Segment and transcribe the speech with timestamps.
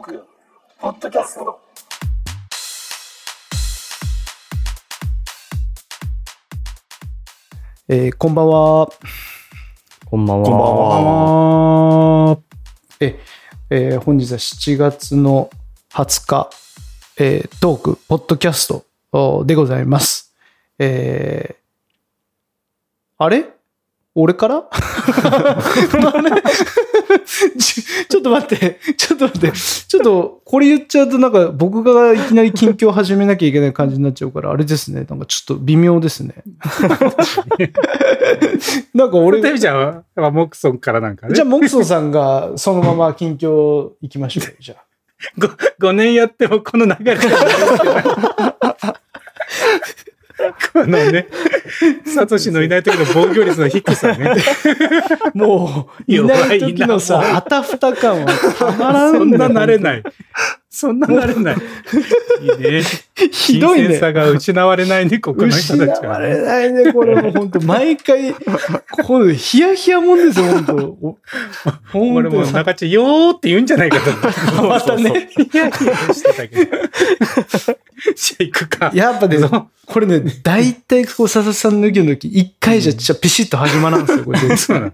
[0.00, 0.24] ーク、
[0.80, 1.60] ポッドキャスト。
[7.88, 8.88] えーこんばんは。
[10.06, 10.48] こんばんは。
[10.48, 12.38] こんばんは。
[13.00, 13.18] え、
[13.70, 15.50] えー本日は7月の
[15.92, 16.50] 20日、
[17.18, 20.34] えートーク、ポッドキャストおでございます。
[20.78, 21.60] えー
[23.18, 23.59] あれ？
[24.14, 24.64] 俺から？
[27.58, 35.06] ち ちょっと待って、ちょっと待って、ちょっとこれ言っちゃうとなんか僕がいきなり近況始めなきゃいけない感じになっちゃうから、あれですね。
[35.08, 36.34] なんかちょっと微妙ですね。
[38.94, 41.34] なんか俺デビちゃんは、やっぱモクソンからなんかね。
[41.34, 44.52] じゃあ、モクソンさんがそのまま近況行きましょうよ。
[44.60, 44.84] じゃあ。
[45.80, 47.20] 5年やってもこの流れが
[50.72, 51.28] このね、
[52.04, 54.34] サトシのいない時の防御率の低さね。
[55.34, 59.80] もう、いない時のさ、あたふた感はたまらんそんな慣れい。
[59.80, 60.02] ない。
[60.72, 61.56] そんな慣れない。
[62.40, 62.82] いいね。
[63.32, 64.12] ひどい新鮮さね。
[64.12, 66.12] が失われないね、ここの人失たちは。
[66.12, 68.32] われないね、これも本当毎回、
[69.04, 71.18] これヒヤヒヤもんですよ、本当お
[71.92, 74.62] 本俺も当中地よーって言うんじゃないかと。
[74.62, 75.30] またね。
[75.36, 76.76] いやいやしてたけど。
[78.14, 78.92] じゃあ行くか。
[78.94, 79.38] やっぱね、
[79.86, 84.56] これね、大体こう、佐々木さんの意見の時、一回じゃ、じゃピシッと始まらんすよ、これ全然。
[84.56, 84.92] そうなの。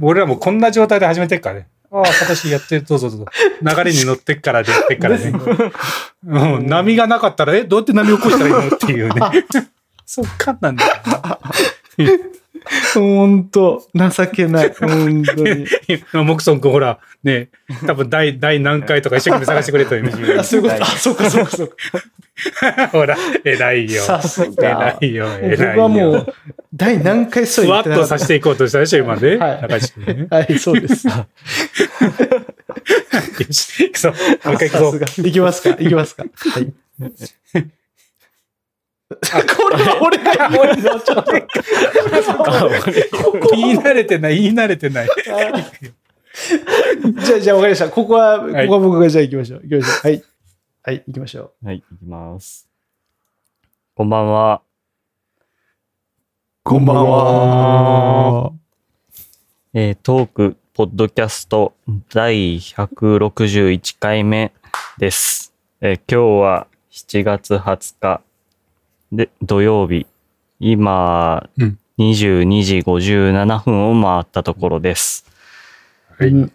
[0.00, 1.68] 俺らもこんな状態で始めてっからね。
[1.92, 3.26] ああ、私やってる、どうぞどうぞ。
[3.62, 5.32] 流れに乗ってっからでやってっからね。
[6.26, 8.76] うん、波がなかったら、え、どうやって波を起こしたらいいの？
[8.76, 9.20] っていうね。
[10.06, 11.38] そっかなんだよな。
[12.94, 14.74] 本当情けない。
[14.78, 15.66] 本当に。
[16.12, 17.48] 今、 モクソン君ほら、ね、
[17.86, 20.12] 多分第、 第何回とか一生懸命探してくれたよね。
[20.38, 20.82] あ、そういうこと？
[20.82, 21.76] あ、そうか、そうか、そうか。
[22.92, 24.02] ほら、偉いよ。
[24.02, 24.96] さすが。
[25.00, 25.76] 偉いよ、偉いよ。
[25.76, 26.34] 僕はもう、
[26.74, 29.36] 第何回そうふわってとさせていこうとしたでしょ、今ね。
[29.36, 30.26] はい君ね。
[30.30, 31.06] はい、そうです。
[31.10, 31.26] よ
[33.50, 34.08] し、行くぞ。
[34.44, 34.98] もう一回行くぞ。
[35.00, 35.28] さすが。
[35.28, 36.24] いきますか、いきますか？
[36.24, 36.72] はい。
[39.10, 41.32] あ、 これは俺が言うの、ちょっと。
[43.56, 45.08] 言い慣れてない、言い慣れてない。
[47.24, 47.90] じゃあ、じゃあ、わかりました。
[47.90, 49.62] ここは、ここは僕がじゃあ行きましょう。
[49.64, 50.06] 行きましょう。
[50.06, 50.24] はい。
[50.82, 52.68] はい、行きましょはい、いきます。
[53.94, 54.62] こんばんは。
[54.64, 54.68] う。
[56.62, 58.52] こんばんは。
[59.74, 61.74] えートーク、ポッドキャスト
[62.14, 64.52] 第161回目
[64.98, 65.52] です。
[65.80, 68.22] えー今日は7月20日
[69.12, 70.06] で土曜日。
[70.58, 75.26] 今、うん22時57分を回ったところです。
[76.18, 76.52] はいうん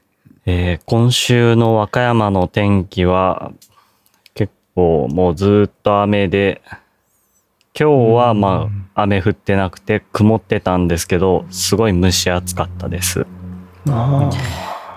[0.48, 3.52] えー今週の和歌山の天気は
[4.34, 6.62] 結構もうずーっと雨で
[7.78, 13.28] 今日はまあ雨降ってなくて曇ってたんですけどすごい蒸し暑かったです。
[13.88, 14.32] あ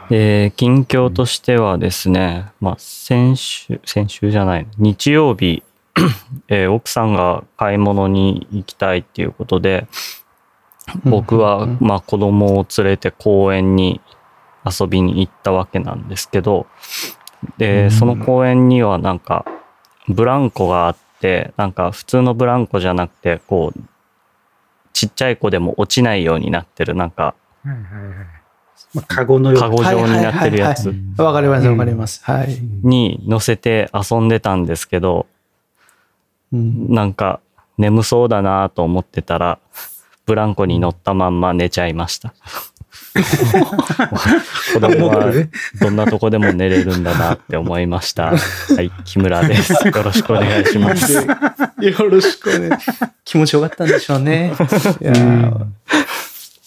[0.09, 5.63] で近況としてはですね、まあ、先週先週じゃない日曜日、
[6.49, 9.87] えー奥さんが買い物に行きたいっていうことで
[11.05, 14.01] 僕は、うんまあ、子供を連れて公園に
[14.65, 16.67] 遊びに行ったわけなんですけど、
[17.59, 19.45] で、その公園にはなんか、
[20.09, 23.81] ブランコがあって、なんか普通のブランコじゃなくて、こう、
[24.93, 27.35] ちっちゃい子でも落ちないようになってる、なんか、
[27.65, 28.27] はいはいはい。
[28.95, 31.23] まあ、カゴのようカゴ状になってるやつあ。
[31.23, 32.25] わかります、わかります。
[32.25, 32.59] はい。
[32.83, 35.38] に乗せて遊んでたんですけど、うん
[36.53, 37.41] なんか
[37.77, 39.59] 眠そうだなと思ってたら、
[40.27, 42.35] ブランコに乗ったまんま寝ちゃいました。
[44.75, 45.33] 子供は
[45.81, 48.27] どんなとこでも寝れるんだなって思いました。
[48.27, 48.37] は
[48.83, 49.73] い、木村です。
[49.73, 51.15] よろしくお願いします。
[51.15, 51.27] よ
[51.99, 52.79] ろしくね。
[53.25, 54.53] 気持ちよかったんでしょうね。
[55.01, 55.79] いやー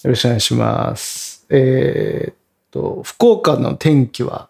[0.03, 1.45] よろしくお願いします。
[1.49, 2.35] えーっ
[2.71, 4.49] と、福岡の天気は、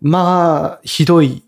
[0.00, 1.42] まあ、ひどい、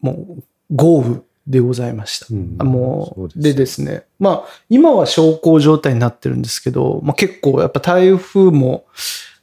[0.00, 2.26] もう、豪雨でございました。
[2.30, 8.84] うんもう、ですでですね、まあ、今は小康状態になってるんですけど、まあ結構やっぱ台風も、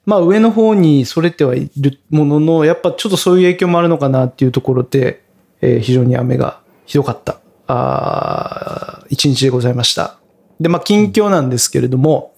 [0.06, 5.24] まあ上の方にそれてはいるものの、やっぱちょっとそういう影響もあるのかなっていうところで、
[5.62, 10.18] えー非常に雨がひどかった、あー一日でございました。
[10.60, 12.34] で、まあ近況なんですけれども、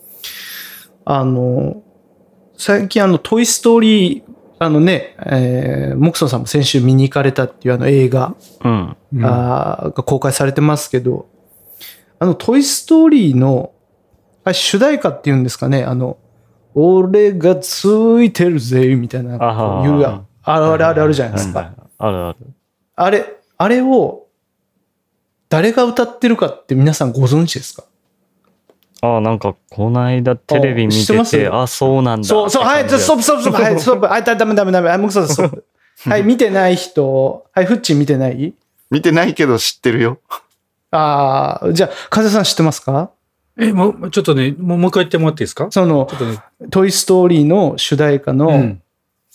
[1.06, 1.84] あの、
[2.58, 4.24] 最近あの、トイストーリー、
[4.64, 8.96] あのね、えー、モクソンさんも先週見に行かれたっていうあの映画、うん。
[9.14, 11.28] うんあーが公開されてますけど、
[12.20, 13.72] あの、トイストーリーの、
[14.54, 16.18] 主題歌っていうんですかね、あの、
[16.76, 17.86] 俺がつ
[18.24, 19.38] いてるぜ、みたいな、
[19.84, 21.74] 言うやあるあるあるあるじゃないですか。
[21.98, 22.38] あるある。
[22.96, 23.26] あれ、
[23.58, 24.28] あれを、
[25.50, 27.84] 誰が歌ってるかって皆さんご存知ですか？
[29.02, 32.28] ああ、なんか、この間テレビ見あ知っててて、あ、そうなんだ。
[32.28, 35.66] そう、そう、はい、ストップ、ストップ、ストップ、はい、ストップ、はい、ダメ、ダメ、ダメ、はい、モクソン、ストップ。
[36.10, 37.46] はい、見てない人。
[37.54, 38.54] はい、フッチン見てない？
[38.90, 40.20] 見てないけど知ってるよ。
[40.92, 43.12] ああ、じゃあ、風さん知ってますか？
[43.58, 45.68] え、もう、ちょっとね、もうもう一回言ってもらっていいですか？
[45.68, 46.40] ちそのょ、っとね。
[46.70, 48.82] トイ・ストーリーの主題歌の、うん。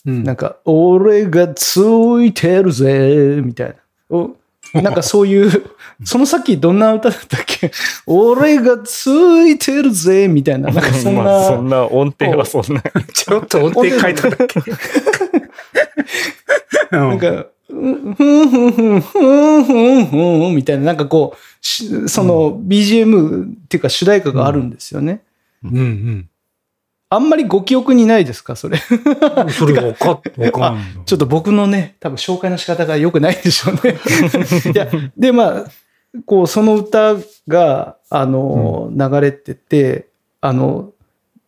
[0.05, 0.23] うん。
[0.23, 1.79] なんか、俺がつ
[2.23, 3.75] いてるぜ、みたい
[4.09, 4.27] な。
[4.73, 5.63] お なんかそういう、
[6.03, 7.71] そのさっきどんな歌だったっけ？
[8.07, 9.07] 俺がつ
[9.47, 10.69] いてるぜ、みたいな。
[10.71, 12.81] なんかそんな、まあそんな音程はそんな。
[13.13, 14.61] ちょっと音程変えただけ？
[16.91, 19.73] うんなんか、ふんふんふんふんふんふ
[20.05, 25.21] んふんみたいな、なんかこう、しその BGM っていうか主題歌があるんですよね。
[25.63, 26.29] うん
[27.09, 28.55] あんまりご記憶にないですか？
[28.55, 28.79] それ。
[28.79, 29.49] うん。
[29.51, 30.83] それが分かっ、分かんない。
[31.05, 33.97] ちょっと僕のね、多分紹介の仕方が良くないでしょうね。
[34.73, 34.87] いや、
[35.17, 35.65] で、まあ、
[36.25, 37.15] こう、その歌
[37.47, 40.07] が、あの、流れてて、
[40.41, 40.91] あの、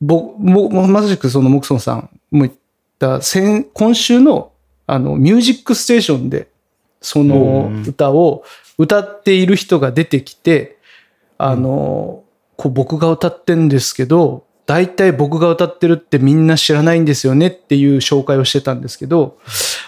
[0.01, 2.53] ぼ、ぼ、まさしくそのモクソンさんも言っ
[2.97, 4.51] た、先、今週の、
[4.87, 6.47] あの、ミュージックステーションで、
[7.01, 8.43] その歌を
[8.77, 10.77] 歌っている人が出てきて、
[11.37, 12.23] あの、
[12.57, 19.39] こう僕が歌ってんですけど、大体僕が歌ってるってみんな知らないんですよねっていう紹介をしてたんですけど、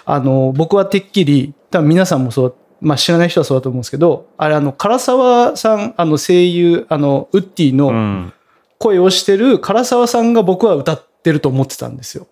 [0.06, 8.34] あの、僕はてっきり、多分皆さんもそう、まあ知らない人はそうだと思うんですけど、あれあの、唐沢さん、あの声優、あの、ウッディうのん。
[8.80, 12.26] 声をしてる唐沢さんが僕は歌ってると思ってたんですよ。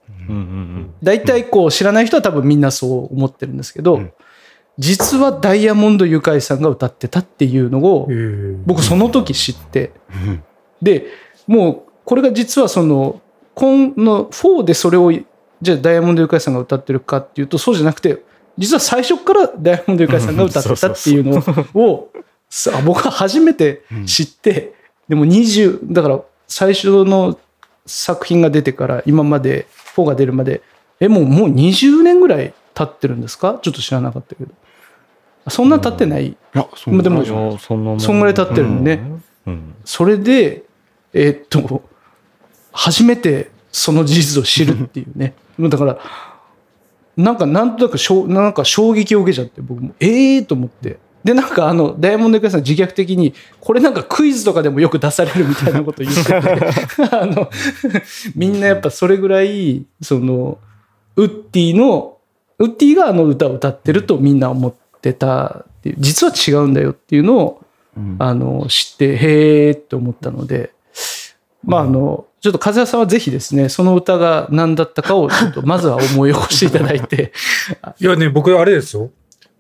[1.04, 4.12] 大体こう知らない人は多分みんなそう思ってるんですけど、うん
[4.80, 8.08] 実はダイヤモンドユカイさんが歌ってたっていうのを
[8.66, 9.92] 僕その時知って、
[10.26, 10.44] うん
[10.82, 11.08] で、
[11.48, 13.22] もうこれが実はその、
[13.54, 18.24] 今の4でそれを、じゃあダイヤモンドユカイさんが歌ってるかっていうとそうじゃなくて、
[18.58, 21.38] 実は最初からダイヤモンドユカイさんが歌ってたっていうの
[21.76, 22.12] を、
[22.50, 24.74] さ僕は初めて知って、
[25.08, 27.38] でも20、だから最初の
[27.86, 30.64] 作品が出てから今まで4が出るまで、
[31.00, 33.60] え、もうもう20年ぐらい経ってるんですか？
[33.62, 34.50] ちょっと知らなかったけど。
[35.48, 36.30] そんな経ってない。
[36.30, 36.38] う
[36.90, 37.24] まあでも
[37.60, 39.00] そんなもんそんぐらい経ってるのね。
[39.46, 39.76] うん。
[39.86, 40.64] それで、
[41.14, 41.84] えーっと、
[42.80, 45.34] 初めてその事実を知るっていうね。
[45.60, 46.00] だから、
[47.18, 50.98] なんかなんとなくしょうなんか衝撃を受けちゃって、僕も、ええー、と思って。
[51.26, 56.34] で、なんかあの、ダイヤモンドユカイさん自虐的に、これなんかクイズとかでもよく出されるみたいなこと言ってて、
[57.12, 57.50] あの、
[58.36, 60.58] みんなやっぱそれぐらい、その、
[61.18, 62.18] ウッディの、
[62.60, 67.62] ウッディがあの歌を歌ってるとみんな思ってたっていう、実は違うんだよっていうのを、
[67.98, 70.72] うんあの、知って、へーって思ったので、
[71.66, 77.34] まあ、あの、ちょっと風谷さんはぜひですね、その歌が何だったかを、ちょっと まずは思い起こしていただいて、
[78.00, 79.12] いやね、僕あれですよ。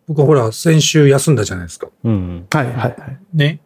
[0.07, 1.87] 僕ほら、先週休んだじゃないですか。
[2.03, 2.47] うん。
[2.51, 2.95] はいはいはい。
[3.33, 3.59] ね。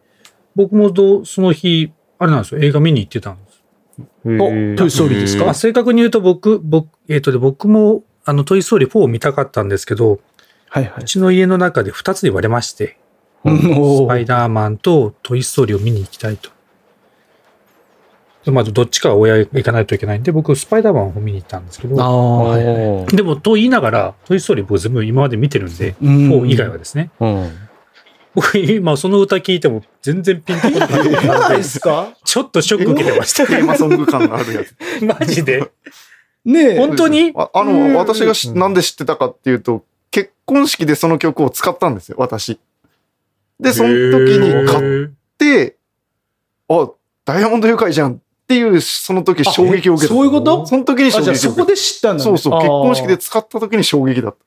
[0.56, 2.60] 僕もどうその日、あれなんですよ。
[2.60, 3.62] 映画見に行ってたんです。
[4.26, 5.44] お、トイストーリーですか？
[5.44, 10.20] まあ、正確に言うと僕、僕、えっ、とで、僕も、あの、トイストーリー4を見たかったんですけど、
[10.68, 12.98] はいはいうちの家の中で2つに割れまして、
[13.44, 16.50] スパイダーマンとトイストーリーを見に行きたいと。
[18.44, 27.10] でまずどっちかは親行かないといけないんで、僕、スパイダーマンを見に行ったんですけあど、でも、と言いながら、トイストーリー僕全部今まで見てるんで、うん4以外はですね。
[27.20, 27.50] うん。
[28.34, 32.14] 僕、今その歌聞いても全然ピンとこなかったないのでですか？
[32.24, 33.46] ちょっとショック受けてました。
[33.46, 34.74] テーマソング感があるやつ。
[35.20, 35.70] マジで
[36.44, 36.78] ねえ。
[36.78, 37.32] 本当に？
[37.36, 42.58] あの、私がしなんで知ってたかっていうと、結婚式でその曲を使ったんですよ、私。
[43.60, 45.08] で、その時に買っへ
[45.38, 45.76] て、
[46.68, 46.90] あ、
[47.24, 48.20] ダイヤモンド愉快じゃん
[48.54, 50.14] っていう、その時衝撃を受けた。
[50.14, 50.66] そういうこと？
[50.66, 52.30] その時に衝あ、じゃあそこ撃を受けで知ったんだ、た。
[52.30, 52.38] ね。
[52.38, 53.18] そうそう、結婚式で。
[53.18, 54.38] 使った時に衝撃だった。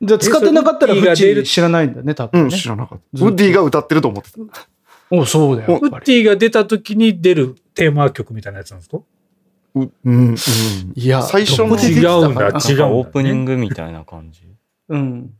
[0.00, 2.56] じゃあ使ってなかったらフッチー知らないんだね、多うん、分ね。
[2.56, 3.24] 知らなかった。
[3.24, 4.38] ウッディが歌ってると思ってた。
[5.10, 5.72] おそうだよ。
[5.72, 8.98] やウっぱりッディが出た時に出るテーマ曲みたいなやつなんですか？
[9.74, 10.36] ううん、うん。
[10.94, 14.42] いや、最初の違うんだ違うオープニングみたいな感じ。
[14.88, 15.30] うん。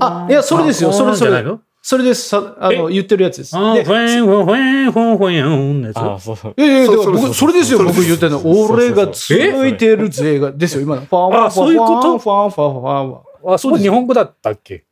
[0.00, 1.60] あいやそれですよそれそれじゃないの？
[1.82, 2.28] それです。
[2.28, 3.56] さあの、言ってるやつです。
[3.56, 6.54] あでフェンフェンフェンフェンフェンのやつああ、そう。
[6.56, 8.42] いやいや、僕、それですよ、僕言ってるの。
[8.44, 11.02] 俺がついてるぜが、ですよ、今の。
[11.02, 13.22] ファンファンあそういうことファンファンファンファンは。
[13.54, 14.84] あ、そこ日本語だったっけ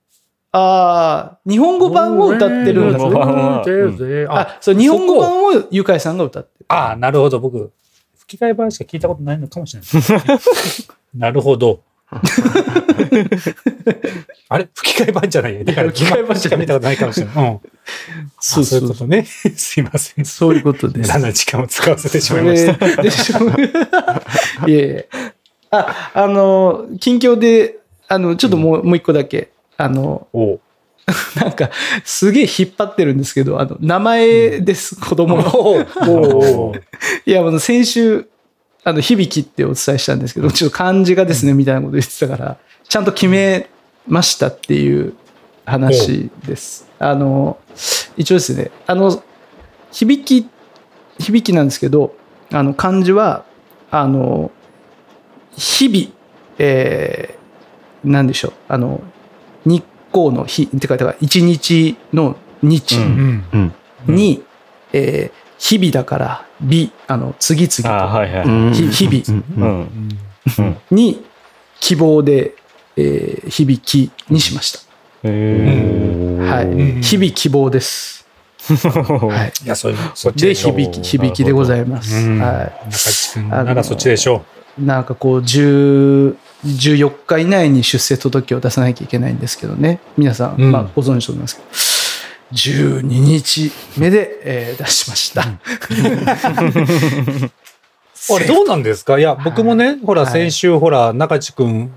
[0.50, 3.62] ああ、日本語版を歌ってるんだ日本語版は
[4.30, 6.66] ああ、そう、日本語版をゆかいさんが歌ってる。
[6.68, 7.38] あ、なるほど。
[7.38, 7.71] 僕、
[8.16, 10.38] 吹き替え版しか聞いたことないのかもしれない。
[11.14, 11.80] なるほど。
[14.49, 14.69] あれ？
[14.73, 15.65] 吹き替え版じゃないや。
[15.65, 17.35] だから吹き替え版じゃないしか見たことないかもしれない。
[17.35, 17.61] うん。
[18.41, 19.25] そうそういそううことね。
[19.25, 20.25] すいません。
[20.25, 21.27] そういうことです無駄。
[21.27, 22.87] な時間を使わせてしそまいました。
[22.87, 23.38] れでしょ。
[24.69, 25.09] いえいえ。
[25.71, 29.50] あ、あの、近況で、あの、ちょっともう、もう一個だけ。
[29.77, 30.29] あの、
[31.37, 31.71] なんか、
[32.05, 36.75] すげえ引っ張ってるんですけど、あの、名前です、子供の。
[37.27, 38.27] いや、あの先週、
[38.88, 42.57] あの、響きってお伝えしたんですけど、ちょっと漢字がですね、みたいなこと言ってたから、
[42.88, 43.68] ちゃんと決め
[44.07, 45.12] ましたっていう
[45.66, 46.88] 話です。
[46.99, 47.59] あの、
[48.16, 49.23] 一応ですね、あの、
[49.92, 50.49] 響き、
[51.23, 52.14] 響きなんですけど、
[52.50, 53.45] あの、漢字は、
[53.90, 54.50] あの、
[55.54, 56.14] 日々、
[56.59, 59.02] えー、なんでしょう、あの、
[59.66, 63.59] 日光の日、って書いてある一日の日うんう
[64.12, 64.14] ん。
[64.14, 64.42] に、
[64.95, 68.05] えー日々だから、日、あの、次々と。
[68.05, 68.75] あはいはい。
[68.75, 70.19] 日々うんうん。
[70.59, 70.77] うん。
[70.91, 71.25] に
[71.81, 72.55] 希望で、
[72.97, 74.77] えー響きにしまし
[75.23, 76.45] へた。
[76.53, 77.03] はうんい。
[77.03, 78.27] 日々希望です。
[78.69, 79.65] はい。
[79.65, 80.55] いや、そういう、そっちで。
[80.55, 82.15] 響き、響きでございます。
[82.17, 82.38] うん。
[82.41, 84.45] は中地君ならそっちでしょ
[84.81, 84.85] い。
[84.85, 86.35] なんかこう、10
[86.67, 90.00] 14日以内に出世届を出さなきゃいけないんですけどね。
[90.17, 91.98] 皆さん、うんまあ、ご存知と思いますけど。
[92.52, 95.43] 12日目で、えー出しました。
[95.43, 95.45] う。
[98.37, 99.19] あれ、どうなんですか？
[99.19, 101.93] いや、僕もね、ほら、はい先週、ほら、中地君、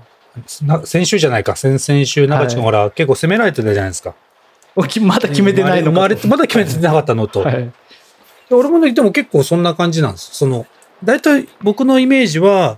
[0.62, 4.14] な先週じゃないか、先々週、中地君、はいほら、結構攻められてたじゃないですか。
[5.02, 7.40] まだ決めてないのかまだまだ決めてなかったのと。
[7.40, 7.70] はい。
[8.50, 10.30] 俺もね、でも結構そんな感じなんです。
[10.32, 10.66] その、
[11.04, 12.76] 大体僕のイメージは、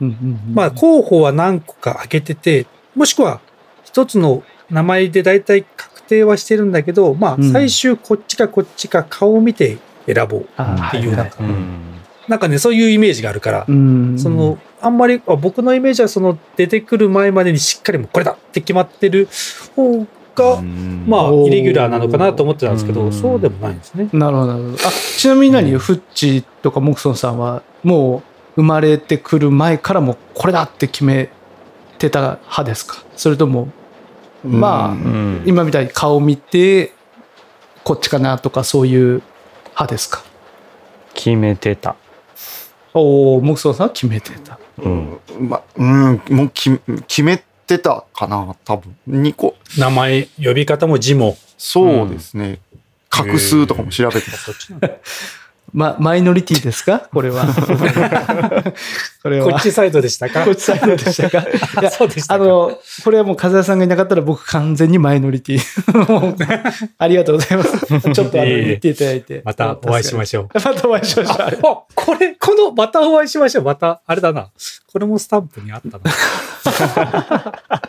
[0.52, 2.66] まあ、候補は何個か挙げてて、
[2.96, 3.40] もしくは
[3.84, 7.52] 一つの名前で大体確定はしてるんだけど、まあう、ん。
[7.52, 11.66] 最終こっちかこっちか顔を見て選ぼうあっていう、はないんか、うん。
[12.28, 14.18] なんかね、そういうイメージがあるから、うん。
[14.18, 19.28] その、あんまり、あ僕のイメージはその出てくる前までにしっかりもうこれだって決まってる
[19.74, 20.62] 方が、
[21.06, 23.12] まあ、イレギュラーなのかなと思ってたんですけど、うん。
[23.12, 24.08] そうでもないんですね。
[24.12, 24.88] なるほど、なるほど。
[24.88, 28.22] あ、ちなみに何、フッチとかモクソンさんは、も
[28.56, 31.30] う生まれてくる前からもうこれだって決め
[31.98, 33.02] てた派ですか？
[33.16, 33.68] それとも、
[34.44, 35.42] まあうん。
[35.46, 36.92] 今みたいに顔見て、
[37.82, 39.22] こっちかなとかそういう
[39.70, 40.22] 派ですか？
[41.14, 41.96] 決めてた。
[42.92, 44.58] おお、モクソンさんは決めてた。
[44.78, 45.18] うん。
[45.40, 51.36] まうんもうき決めてたかな多分2個名前、呼び方も字も。
[51.56, 52.60] そうですね、
[53.10, 54.74] 画数とかも調べてますそっち
[55.72, 57.00] ま、マイノリティですか？
[57.12, 57.44] これは。
[59.22, 59.50] これは。
[59.50, 60.44] こっちサイドでしたか？
[60.44, 61.40] こっちサイドでしたか？
[61.80, 62.44] いやそうでしたか？
[62.44, 65.60] あの、これはもう風谷さんがいなかったら僕完全にマイノリティ。
[66.98, 67.78] ありがとうございます。
[68.12, 69.42] ちょっとあの言っていただいて。
[69.44, 70.44] またお会いしまししょう。
[70.44, 70.48] ょう。
[70.54, 71.36] またお会いしましょう。
[71.40, 71.52] あ、
[71.94, 73.64] これ、この、またお会いしましょう。
[73.64, 74.50] また、あれだな。
[74.92, 77.82] これもスタンプにあったな。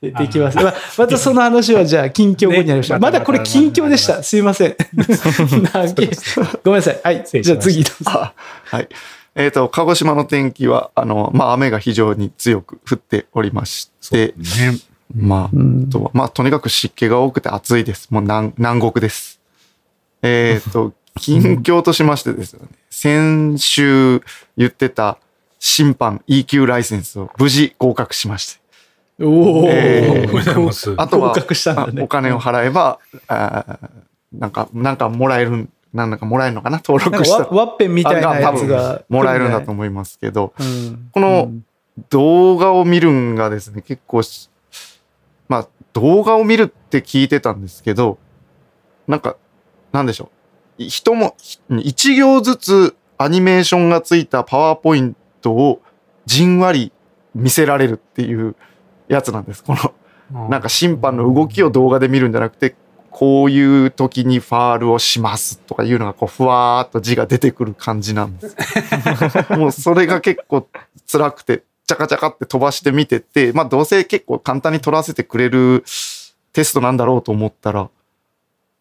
[0.00, 0.56] でできます。
[0.56, 2.94] ままたその話はじゃあ 近況後になりました。
[2.94, 4.22] ねまだこれ近況でした。
[4.22, 4.76] すいません。
[6.64, 7.00] ごめんなさい。
[7.02, 7.24] はい。
[7.42, 8.10] じゃあ次どうぞ。
[8.10, 8.32] あ
[8.64, 8.88] はい
[9.34, 14.78] えっ、と鹿児島の天気はあのまあ雨が非常に強く降っておりましてね。
[15.16, 18.08] まあうんとまあ、とにかく湿気が多くて暑いです。
[18.10, 19.40] もう南南国です。
[20.22, 22.68] えっ、と、 近況としましてですよね。
[22.90, 24.22] 先週
[24.56, 25.18] 言ってた
[25.58, 28.67] 審判 EQ ライセンスを無事合格しまして。
[29.20, 31.34] おお、えーおめでとうございますあとは
[32.00, 33.88] お金を払えば、あー
[34.32, 36.82] なんか、なんかもらえる、なんかもらえるのかな？
[36.84, 39.02] 登録したかワワッペンみたいなやつが。
[39.08, 41.08] もらえるんだと思いますけど、うん。
[41.12, 41.50] この
[42.10, 44.50] 動画を見るんがですね、結構し、
[45.48, 48.18] まあ、動画を見るって聞いてたんですけど、
[49.06, 49.36] なんか、
[49.90, 50.30] なんでしょ
[50.78, 50.82] う。
[50.82, 55.80] い人も、ひ一行ずつアニメーションがついたパワーポイントを
[56.26, 56.92] じんわり
[57.34, 58.54] 見せられるっていう
[59.08, 59.62] やつなんです。
[59.64, 59.74] こ
[60.32, 62.76] の、なんか審判の動きを動画で見るんじゃなくて、
[63.10, 68.56] こういう時にファールをしますとかいうのがこうふわーっと字が出てくる感じなんです。
[69.56, 70.68] もうそれが結構
[71.10, 75.84] 辛くて、チャカチャカって飛ばして見てて、まあどうせ結構簡単に取らせてくれる
[76.52, 77.88] テストなんだろうと思ったら、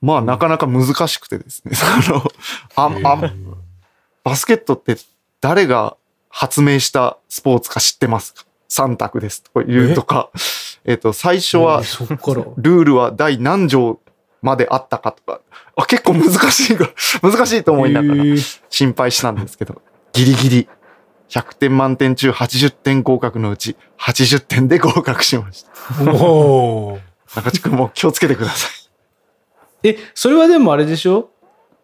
[0.01, 1.71] まあなかなか難しくてですね。
[2.75, 3.33] あの、あ、あ、
[4.23, 4.97] バスケットって
[5.39, 5.95] 誰が
[6.29, 8.43] 発明したスポーツか知ってますか？
[8.69, 10.29] ?3 択ですとか言うとか、
[10.85, 10.93] え？
[10.93, 11.81] っと、最初は。
[12.57, 13.99] ルールは第何条
[14.41, 15.41] まであったかとか、
[15.75, 16.89] あ結構難しいが、
[17.21, 18.23] 難しいと思いながら
[18.69, 19.81] 心配したんですけど、
[20.13, 20.69] ギリギリ
[21.29, 26.11] 100点満点中80点合格のうち80点で合格しました。
[26.11, 26.15] お
[26.93, 26.99] お。
[27.35, 28.69] 中地君も気をつけてくださ
[29.83, 31.29] え、それはでもあれでしょ？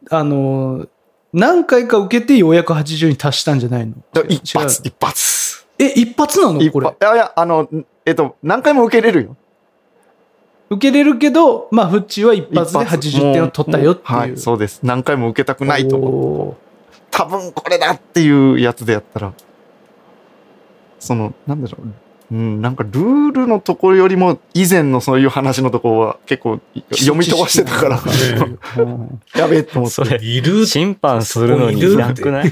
[0.10, 0.88] あの、
[1.34, 3.94] 何回か受けてようやく80に達したんじゃないの？
[4.30, 4.36] い。
[4.36, 5.43] 一発一発。
[5.86, 6.62] え、一発なの？
[6.62, 6.88] 一これ。
[6.88, 6.98] 発。
[7.02, 7.68] いやいや、あの、
[8.06, 9.38] えっと、何回も受けれるよ。
[10.70, 14.12] 受けれるけど、まあ、フッチーは一発で一発80点を取ったよっていう。
[14.12, 14.80] もはい、そうです。
[14.84, 16.50] 何回も受けたくないと思う。
[16.50, 16.58] お
[17.12, 19.34] 多分これだっていうやつでやったら、
[21.00, 22.03] その、なんでしょう。
[22.34, 26.60] うん、なんかルールのところよりも以前のそういう話のところは結構
[26.90, 28.02] 読み飛ばしてたから、
[28.78, 29.94] う んやべえと思って。
[29.94, 32.52] それ、いる審判するのにいなくない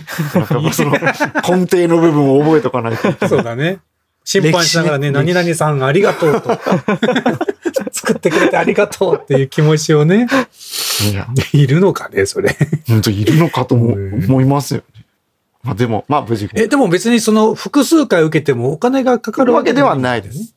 [0.72, 3.28] その根底の部分を覚えとかないと。
[3.28, 3.80] そうだね。
[4.24, 6.60] 審判しながらね、何々さんありがとうと。
[7.92, 10.28] 作ってくれてありがとうっていう気持ちをね、
[11.54, 12.56] いるのかね、それ。
[12.88, 14.86] 本当いるのかと思いますよね。
[15.64, 16.50] まあでも、まあ無事。
[16.54, 20.48] え、でも別にその複数回受けてもお金がかかるわけではないですね。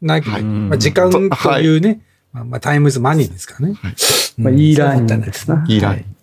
[0.00, 2.00] ないはいまあ、時間というね、
[2.32, 3.76] まあ、まあ time's money ですからね。
[4.36, 5.64] まあ、いい learning ですな。
[5.68, 6.16] いい learning。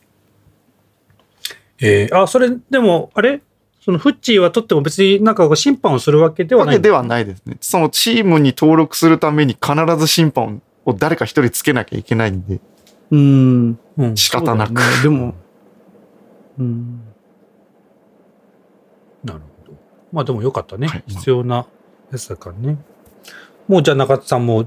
[1.82, 3.42] えーあ、それ、でも、あれ？
[3.80, 6.76] そのフッチーは取っても別になんか審判をするわけではない？
[6.76, 7.56] わけではないですね。
[7.62, 12.60] そのチームに登録するために必ず審判を誰か一人つけなきゃいけないんで、
[13.12, 13.80] うん。
[13.98, 14.18] うん。
[14.18, 14.82] 仕方なく。
[15.02, 15.34] でも、
[16.60, 17.02] うん。
[19.24, 19.78] なるほど。
[20.12, 20.88] まあでもよかったね。
[20.88, 21.66] はい必要な
[22.12, 22.78] やつだからね。
[23.68, 24.66] もうじゃあ中田さんも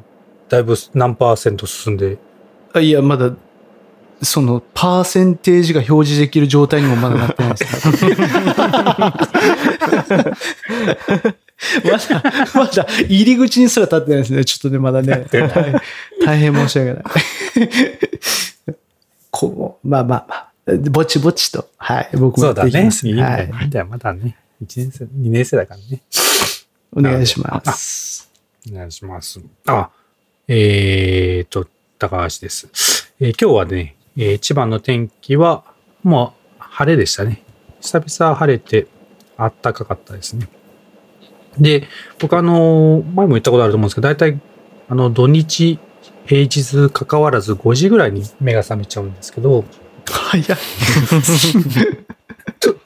[0.53, 2.19] だいぶ何パーセント進んで。
[2.75, 3.33] あいや、まだ、
[4.23, 8.17] その、パーセンテージが表示できる状態にもまだなってないですね。
[11.85, 12.23] まだ、
[12.55, 14.45] まだ、入り口にすら立ってないですね。
[14.45, 15.27] ちょっとね、まだね。
[15.31, 15.49] 大
[16.25, 17.03] 大変申し訳ない。
[19.31, 20.53] こう、まあまあまあ、
[20.91, 23.09] ぼちぼちと、はい、僕もきます。
[23.09, 23.53] いいんだよ。
[23.55, 23.87] はいいいんだよ。
[23.87, 24.37] まだね。
[24.63, 26.03] 1年生、2年生だからね。
[26.95, 28.31] お願いします。
[28.71, 29.41] お願いします。
[29.67, 29.91] あ、
[30.47, 31.67] えーと、
[31.99, 32.69] 高橋です。
[33.21, 35.65] えー今日はね、えー千葉の天気は、
[36.03, 37.43] もう晴れでしたね。
[37.81, 38.87] 久々晴れて、
[39.37, 40.49] あったかかったですね。
[41.59, 41.89] で、
[42.19, 44.41] 僕あの、前も言ったことあると思うんですけど、大体、
[44.89, 45.79] あの、土日、
[46.27, 49.65] 平日関わらず5時ぐらいに目が覚めちゃうんですけど、
[50.07, 50.45] 早い。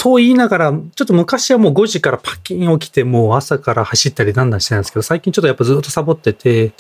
[0.07, 6.73] とと言いながら、ちょっと昔はもう5時からパキン起きて、もう朝から走ったりなんだんしてたんですけど、最近ちょっとやっぱずっとサボってて、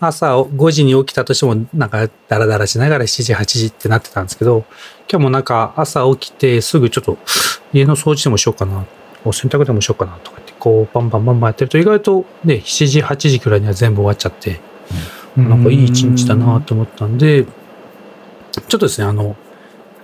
[0.00, 4.64] 朝5時に起きたとしても、なんかダラダラしながら7時、8時ってなってたんですけど、
[5.08, 7.18] 今日もなんか朝起きてすぐちょっと
[7.72, 8.84] 家の掃除でもしようかな、
[9.24, 14.60] お洗濯でもしようかなとかって、こうバンバンバンバンやってると意外とね、7時、8時くらいには全部終わっちゃって、
[15.36, 19.36] なんかいい一日だなと思ったんで、ちょっとですね、あの、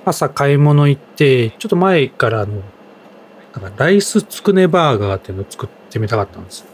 [0.05, 2.63] 朝買い物行って、ちょっと前からの、
[3.55, 6.67] なんかライスつくねバーガーっていうのを作ってみたかったんですよ。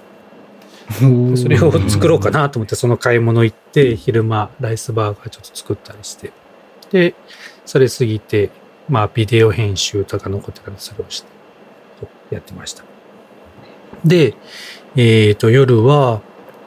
[1.30, 6.32] で それを作ろうかなと思って、その買い物行って、昼間ライスバーガーちょっと作ったりして。
[6.90, 7.14] で、
[7.64, 8.50] それ過ぎて、
[8.88, 11.26] まあビデオ編集とか残ってたんで、それをして、
[12.00, 12.84] とやってました。
[14.04, 14.34] で、
[14.96, 16.20] えっ、と、夜は、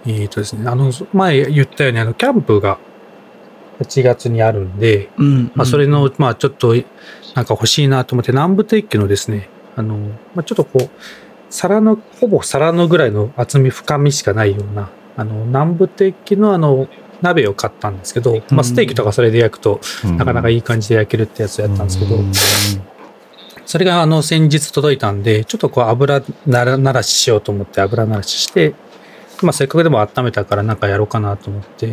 [0.05, 2.79] えっ、とですね、あの、前言ったように、あの、キャンプが
[3.79, 5.51] 8月にあるんで、うん。
[5.53, 6.73] まあ、それの、まあ、ちょっと、
[7.35, 9.95] なんか欲しいなと思って、南部鉄器のですね、あの、
[10.35, 10.89] まあ、ちょっとこう、
[11.49, 16.87] 皿の、ほぼ皿のぐらいの厚み、深みしかないような、あの、南部鉄器のあの、
[17.21, 19.79] 鍋を買ったんですけど、まあ、ステーキとかそれで焼くと、
[20.17, 22.17] なかなかいい感じで焼けるってやつをやったんですけど、
[23.65, 28.73] それがあの、先日届いたんで、ちょっとこう、油なら、ならししようと思って油ならしして、
[29.41, 31.87] まあ、せっかくでも温めたからなんかやろうかなと思って、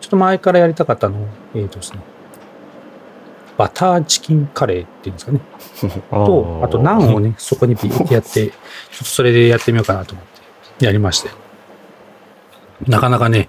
[0.00, 2.00] ちょっと前からやりたかったのを、えーとですね、
[3.56, 5.40] バターチキンカレーっていうんですかね。
[6.10, 8.52] と、あとナンをね、そこにビーってやって、 ちょ
[8.96, 10.24] っとそれでやってみようかなと思っ
[10.78, 11.30] て、やりまして。
[12.86, 13.48] なかなかね、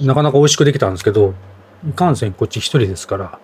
[0.00, 1.34] なかなか美味しくできたんですけど、
[1.88, 3.38] いかんせんこっち一人ですから、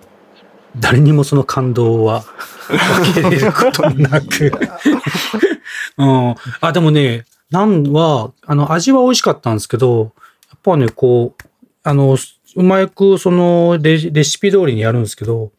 [0.79, 2.25] 誰にもその感動は
[2.69, 4.53] 分けれることなく。
[5.99, 6.35] うん。
[6.61, 10.13] あ、でもね、ナンは、あの、味は美味しかったんですけど、
[10.51, 11.45] やっぱね、こう、
[11.83, 12.17] あの、
[12.57, 15.53] うまくそのレレシピ通りにやるんですけど、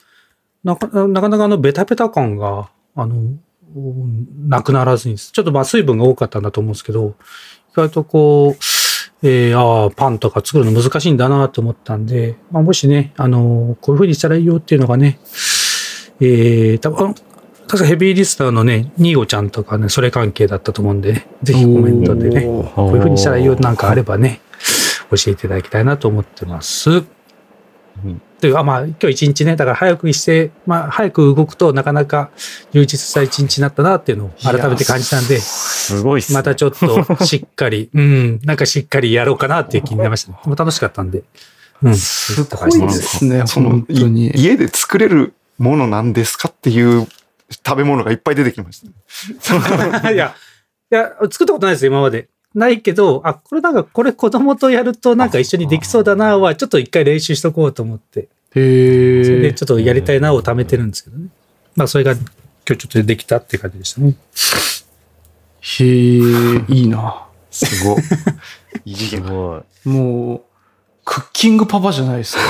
[0.63, 3.37] なかなかなかあのベタベタ感が、あの、
[4.47, 7.15] なくならずに、ちょっとまあ水分が多かったんだと思うんですけど、
[7.71, 8.63] 意外とこう、
[9.23, 15.19] えー、ああ、パンとか作るの難しいんだなと思ったんで、まあ、もしね、あのこういう風にしたらいいよっていうのがね、
[16.19, 17.15] えー、多分
[17.67, 24.39] 確かヘビーリスナーのね、ニーゴちゃんとかね、それ関係だったと思うんで、ね、ぜひコメントでね、こういう風にしたらいいよなんかあればね、
[25.11, 27.16] 教えていただきたいなと思ってます。
[28.37, 32.29] んで、あ、まあ、今日一日ね、だから早くして、まあ、早く動くとなかなか
[32.71, 36.37] 充実した一日になったなっていうのを改めて感じたんで、すごいっすね。
[36.37, 40.37] またちょっとしっかり、 うん、なんかしっかりやろうかなっていう気になりましたね。
[40.55, 41.23] 楽しかったんで。
[41.83, 41.95] うん。
[41.95, 44.27] すごいですね、その本当に。
[44.27, 47.07] い家で作れるものなんですかっていう
[47.65, 48.81] 食べ物がいっぱい出てきまし
[49.43, 50.13] たね。
[50.13, 50.35] いや、
[50.91, 52.29] いや、作ったことないですよ、今まで。
[52.55, 59.53] ないけど、あ、これなんか、これ子供とやるとなんか一緒にできそうだなは、ちょっと一回練習しとこうと思って、へそれでえ。
[59.53, 61.27] ちょっとやりたいなを貯めてるんですけどね。
[61.75, 64.15] まあ、それが今日ちょっとできたって感じでしたね。
[65.61, 67.27] へえ、いいな。
[67.51, 68.01] すごい。
[68.85, 69.25] 異次元。
[69.25, 69.89] すごい。
[69.89, 70.41] もう、
[71.09, 72.41] クッキングパパじゃないですか。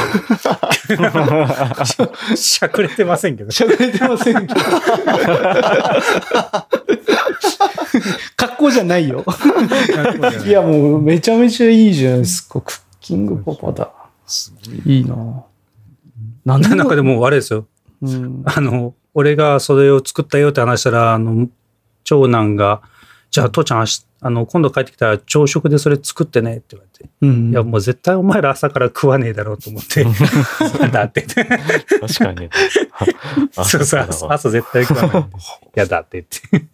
[2.35, 3.51] しゃくれてませんけど。
[3.51, 4.59] しゃべれてませんけど。
[8.35, 9.23] 格好じゃないよ。
[10.43, 12.59] いや、もうめちゃめちゃいいじゃないですか。
[12.61, 13.91] クッキングパパだ。
[14.87, 15.43] いいな
[16.43, 17.67] なんでなんかでもあれですよ。
[18.01, 21.47] うん、あの、俺がそれを作ったよって話したら、あの、
[22.03, 22.81] 長男が、
[23.29, 27.09] じゃあ父ちゃん明日、あの、今度帰ってきたら朝食でそれ作ってねって言われて。
[27.21, 27.51] うん。
[27.51, 30.05] いや、もう絶対お前ら朝から食わねえだろうと思って。
[30.91, 31.21] だって。
[31.21, 31.45] 確
[32.19, 32.49] かに。
[33.51, 35.25] そうそう、朝朝絶対食わない。
[35.75, 36.67] やだって言って。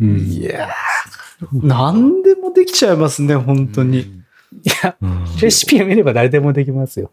[0.00, 0.18] うん。
[0.18, 4.18] いいやー何でもできちゃいますね、本当に。
[4.82, 7.12] や、うんレシピを見れば誰でもできますよ。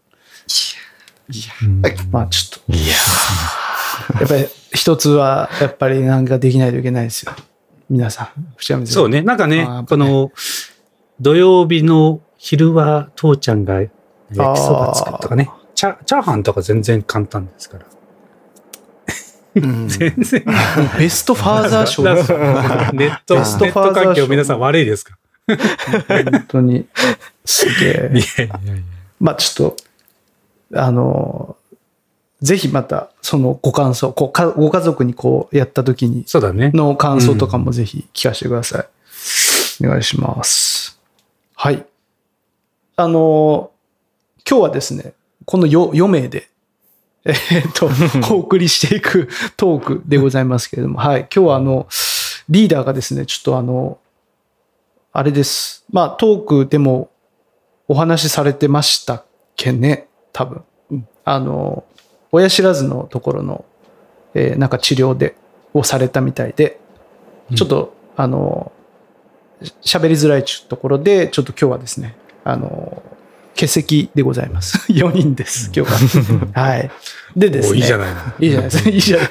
[1.62, 2.94] うんまあちょっと、いや
[4.20, 7.32] やっぱり一つは、やっぱりなんかできないといけないですよ。
[7.88, 8.52] 皆さん。
[8.56, 9.22] 藤山先生そうね。
[9.22, 10.32] なんかねねこの、
[11.20, 13.90] 土曜日の昼は父ちゃんが焼
[14.30, 15.50] きそば作るとかね。
[15.74, 17.86] チャチャーハンとか全然簡単ですから。
[19.56, 20.44] うん全然。
[20.98, 22.02] ベストファーザー賞
[22.92, 25.16] ネット、ネベストッファーザー賞ト環境皆さん悪いですか？
[26.08, 26.86] 本当に。
[27.44, 28.10] すげえ。
[28.18, 28.82] いやいやいや。
[29.20, 31.56] まあちょっと、あの、
[32.42, 36.70] ぜひまた、そのご感想、こうかご家族にこうやった時に、そうだね。
[36.74, 39.84] の感想とかもぜひ聞かせてください。
[39.84, 41.00] お願いします。
[41.54, 41.86] はい。
[42.96, 43.70] あの、
[44.48, 46.48] 今日はですね、この 4, 4名で、
[47.24, 47.90] えーっと、
[48.34, 51.20] お送りしていくトークでございますけれども、はい。
[51.34, 51.88] 今日はあの、
[52.48, 53.98] リーダーがですね、ちょっとあの、
[55.12, 55.84] あれです。
[55.90, 57.10] まあ、トークでも
[57.88, 59.24] お話しされてましたっ
[59.56, 60.62] けね、多分。
[61.24, 61.84] あの、
[62.36, 63.64] 親知らずのところの、
[64.34, 65.34] えーなんか治療で、
[65.72, 66.78] をされたみたいで、
[67.54, 68.72] ちょっと、あの、
[69.82, 73.02] し喋りづらいちゅうところで、ちょっと今日はですね、あの、
[73.54, 74.78] 欠席でございます。
[74.92, 76.52] 4人です、今日は。
[76.60, 76.90] はい。
[77.34, 77.72] でですね。
[77.72, 78.20] おいいじゃないの。
[78.38, 78.90] いいじゃないですか。
[78.90, 79.28] いいじゃない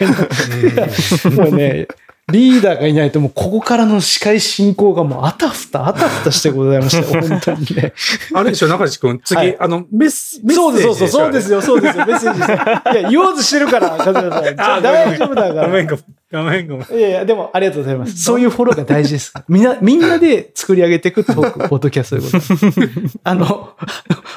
[1.36, 1.44] の。
[1.46, 1.88] もうね、
[2.32, 7.06] リーダーがいないと、もうここからの司会進行がもうあたふた、あたふたしてございました。
[7.22, 7.94] 本当にね。
[8.34, 11.56] あれでしょ、中地君、次、はいあの、メス、メッセそうです、ージそうそう、そうですよ。
[11.58, 12.52] よ、そうですよ、メッセージです。
[12.52, 14.82] いや、言おうとしてるから、風間さん。
[14.82, 15.68] 大丈夫だから。
[15.68, 17.00] ごめん、ごめん、ごめん、ごめん。
[17.00, 18.24] いやいや、でもありがとうございます。
[18.24, 19.32] そういうフォローが大事です。
[19.48, 23.20] みんな、 みんなで作り上げていくトーク、 ポッドキャストでございます。
[23.24, 23.46] あの、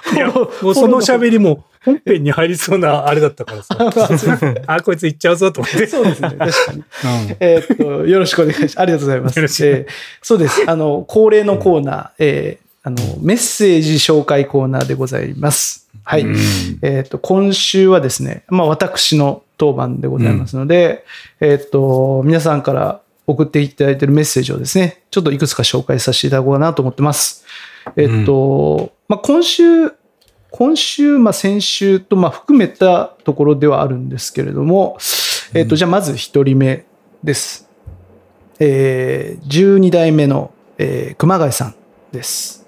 [0.02, 3.76] フォローその喋りも本編に入りそうなあれだったからさ。
[4.66, 5.86] あ、こいつ行っちゃうぞと思って。
[5.86, 6.78] そうですね、確かに。
[6.78, 8.80] うんえーっと、よろしくお願いします。
[8.80, 9.36] ありがとうございます。
[9.36, 9.86] よろしくえー
[10.22, 10.62] そうです。
[10.66, 15.88] あの、恒例のコーナー、えーあの、メッセージ紹介コーナーでございます。
[16.04, 16.22] はい。
[16.82, 21.04] えーっと、今週はですね、まあ、私の当番でございますので、
[21.40, 27.44] えーっと、皆さんから送っていただいているメッセージをですね、ちょっといくつか紹介させていただこうかなと思ってます。
[27.96, 29.92] えーっと、まあ、今週、
[30.50, 34.96] 今週、まあ、先週と、まあ、含めたところではあるんですけれども、
[35.54, 36.84] えっ、と、じゃあ、まず一人目
[37.22, 37.68] です。
[38.58, 41.74] えー、12代目の、えー熊谷さん
[42.12, 42.66] です。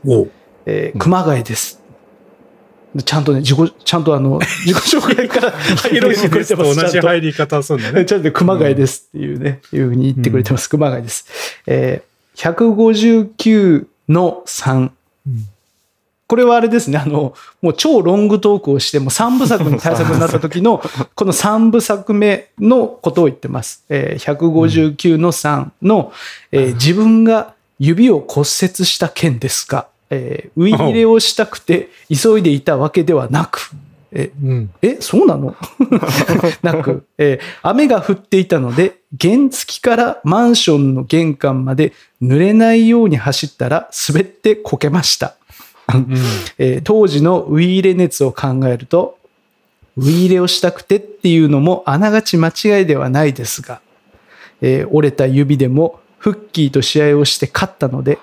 [0.67, 1.81] えー熊谷です。
[3.05, 8.05] ちゃんとね、自己、ちゃんとあの、 自己紹介から入ヒロシですと同じちゃんと入り方するんだね。
[8.07, 10.69] ちゃんと熊谷ですっていうね、いうふうに言ってくれてます。
[10.69, 11.27] 熊谷です。
[11.67, 14.91] えー、159の3。
[16.31, 20.81] これはあれですね、あの、もう超ロングトークをして、もう3部作に対策になった時の、
[21.17, 23.83] この3部作目のことを言ってます。
[23.89, 26.13] えー、159の3の、
[26.53, 33.73] えー自分が指を骨折した件ですが、えー、ウイ入れをしたくて急いでいたわけではなく、
[34.13, 34.71] えうん。
[34.83, 35.57] え、そうなの？
[36.63, 45.35] なく、えー雨が降っていたので、原付からマンションの玄関まで濡れないように走ったら滑ってこけました。
[46.59, 49.19] えー当時のウイ入れ熱を考えると、
[49.97, 53.81] ウイ入れをしたくてっていうのもあながち間違いではないですが、
[54.61, 58.19] えー折れた指でもフッキーと試合をして勝ったので、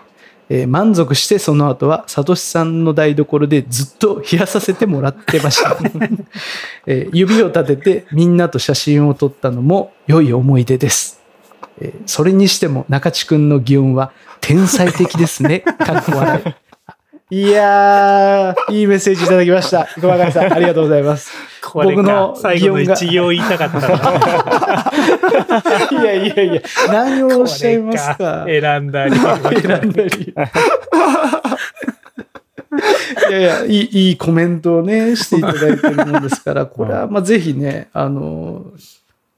[0.49, 5.77] えー満足してその後はサトシさんの台所でずっと冷やさせてもらってました、
[6.87, 11.19] えー指を立ててみんなと写真を撮ったのも良い思い出です、
[11.81, 15.59] えーそれにしても中地君の擬音は天才的ですね。
[15.59, 16.66] かっこ笑い。
[17.29, 19.85] いやー、いいメッセージいただきました。
[19.95, 21.29] 熊谷さん、ありがとうございます。
[21.61, 23.81] これか僕の最後の一行言いたかった
[25.91, 26.01] な。
[26.01, 28.45] いやいやいや、何をおっしゃいますか。
[28.47, 29.19] 選んだり。
[29.19, 30.33] 選んだり。
[33.29, 38.67] いやいや、いい、いいコメントをね、していただいてるもんですから、これは、まあ、ぜひね、あの、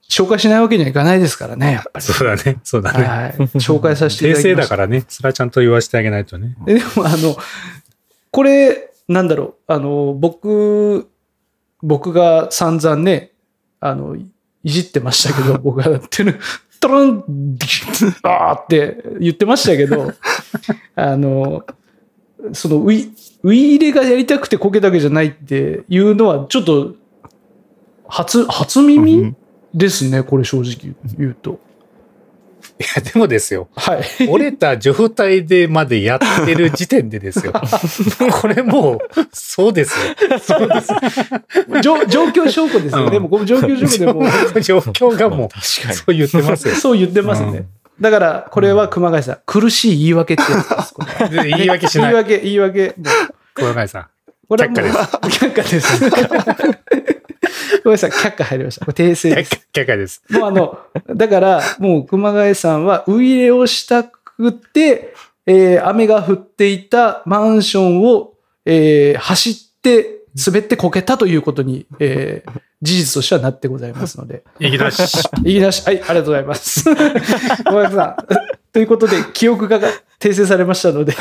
[0.09, 2.01] 紹介しないわけにはいかないですからね、やっぱり。
[2.05, 2.59] そうだね。
[2.63, 3.03] そうだね。
[3.03, 3.31] はい。
[3.59, 4.55] 紹介させてい訂ただきました。
[4.55, 5.05] 正だからね。
[5.07, 6.55] それはちゃんと言わせてあげないとね。
[6.67, 7.37] えでも、あの、
[8.31, 11.07] これ、なんだろう、あの、僕、
[11.83, 13.31] 僕が散々ね、
[13.79, 14.31] あの、い
[14.63, 16.39] じってましたけど、 僕がやってる、
[16.79, 17.23] トロン、
[17.55, 17.65] デ
[18.23, 20.11] あーって言ってましたけど、
[20.95, 21.65] あの、
[22.53, 23.11] そのウィ、
[23.43, 26.95] ウィ入れがやりたくてこけたわけじゃないっていうのは、ちょっと、
[28.07, 29.35] 初、初耳
[29.73, 31.59] ですね、これ正直言うと。
[32.79, 33.67] いや、でもですよ。
[33.75, 34.27] はい。
[34.29, 37.53] 折れた状態でまでやってる時点でですよ。
[38.31, 38.99] これもう、
[39.33, 40.39] そうですよ。
[40.39, 40.93] そうです
[41.81, 43.17] 状状況証拠ですよね。
[43.17, 46.75] うんもうこの状況証拠でもう、状況がもう、確かにそう言ってますよ。
[46.75, 47.65] そう言ってますね。
[47.99, 50.93] だから、これは熊谷さん、苦しい言い訳ってやつです。
[50.93, 52.13] これで言い訳しない。
[52.13, 52.95] 言い訳、言い訳。
[52.97, 54.05] もう小林さん。
[54.47, 54.97] これ却下です。
[55.27, 57.18] 却下です。
[57.83, 58.85] ごめんなさい、却下入りました。
[58.85, 59.67] これ訂正です。
[59.73, 60.21] 却下、です。
[60.29, 60.79] もうあの、
[61.15, 65.13] だから、もう熊谷さんは、ウイイレをしたくて、
[65.45, 68.33] えー雨が降っていたマンションを、
[68.65, 74.43] えー走って、滑ってこけたということに、えー事実としてはなってございますので。
[74.59, 75.03] いきなし。
[75.43, 76.85] いきなし、はい、ありがとうございます。
[76.85, 76.95] 小
[77.71, 78.15] 林さん。
[78.71, 79.79] ということで、記憶が
[80.19, 81.13] 訂正されましたので、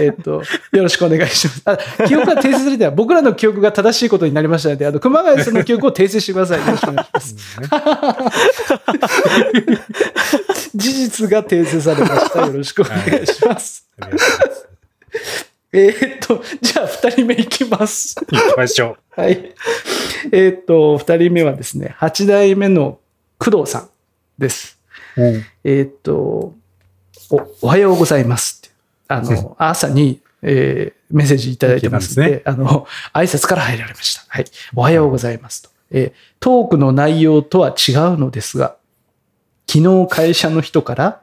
[0.00, 1.98] えっと、よろしくお願いします。
[2.00, 6.60] あ記憶が訂正されては、僕らの記憶が正しいことになりましたので、あの、熊谷さんの記憶を訂正してください。
[6.60, 7.36] よろしくお願いします。
[10.74, 12.46] 事実が訂正されました。
[12.46, 13.86] よろしくお願いします。
[13.98, 18.14] いますえーっと、じゃあ、二人目いきます。
[18.14, 19.52] 行きましょはい。
[20.30, 23.00] えーっと、二人目はですね、八代目の
[23.38, 23.88] 工藤さん
[24.38, 24.78] です。
[25.16, 25.20] う。
[25.64, 26.54] えーっと、
[27.28, 28.74] お、おはようございますって。
[29.08, 34.24] あの、朝に、えーメッセージいただいてますので、いけあの、挨拶から入られました。
[34.28, 34.44] はい。
[34.74, 35.70] おはようございますと。
[35.90, 38.76] えートークの内容とは違うのですが、
[39.68, 41.20] 昨日会社の人から、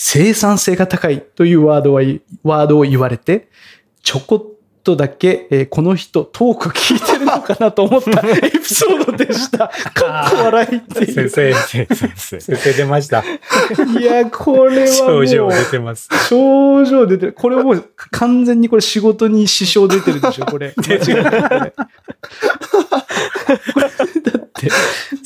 [0.00, 2.02] 生産性が高いというワードは、
[2.44, 3.48] ワードを言われて、
[4.02, 9.68] ちょこっとだけ、えーこの人トーク聞いてるのかなと思った エピソードでした。
[9.68, 11.28] かっこ笑いっていう。
[11.28, 13.22] 先生、先生先生出ました。
[13.98, 15.26] いや、これはもう。
[15.26, 16.08] 症状出てます。
[16.28, 17.32] 症状出てる。
[17.34, 20.72] これもう完全にこれ仕事に支障出てるでしょ、これ。
[20.80, 21.72] 間違いなくこれ
[23.74, 23.88] これ
[24.32, 24.68] だって、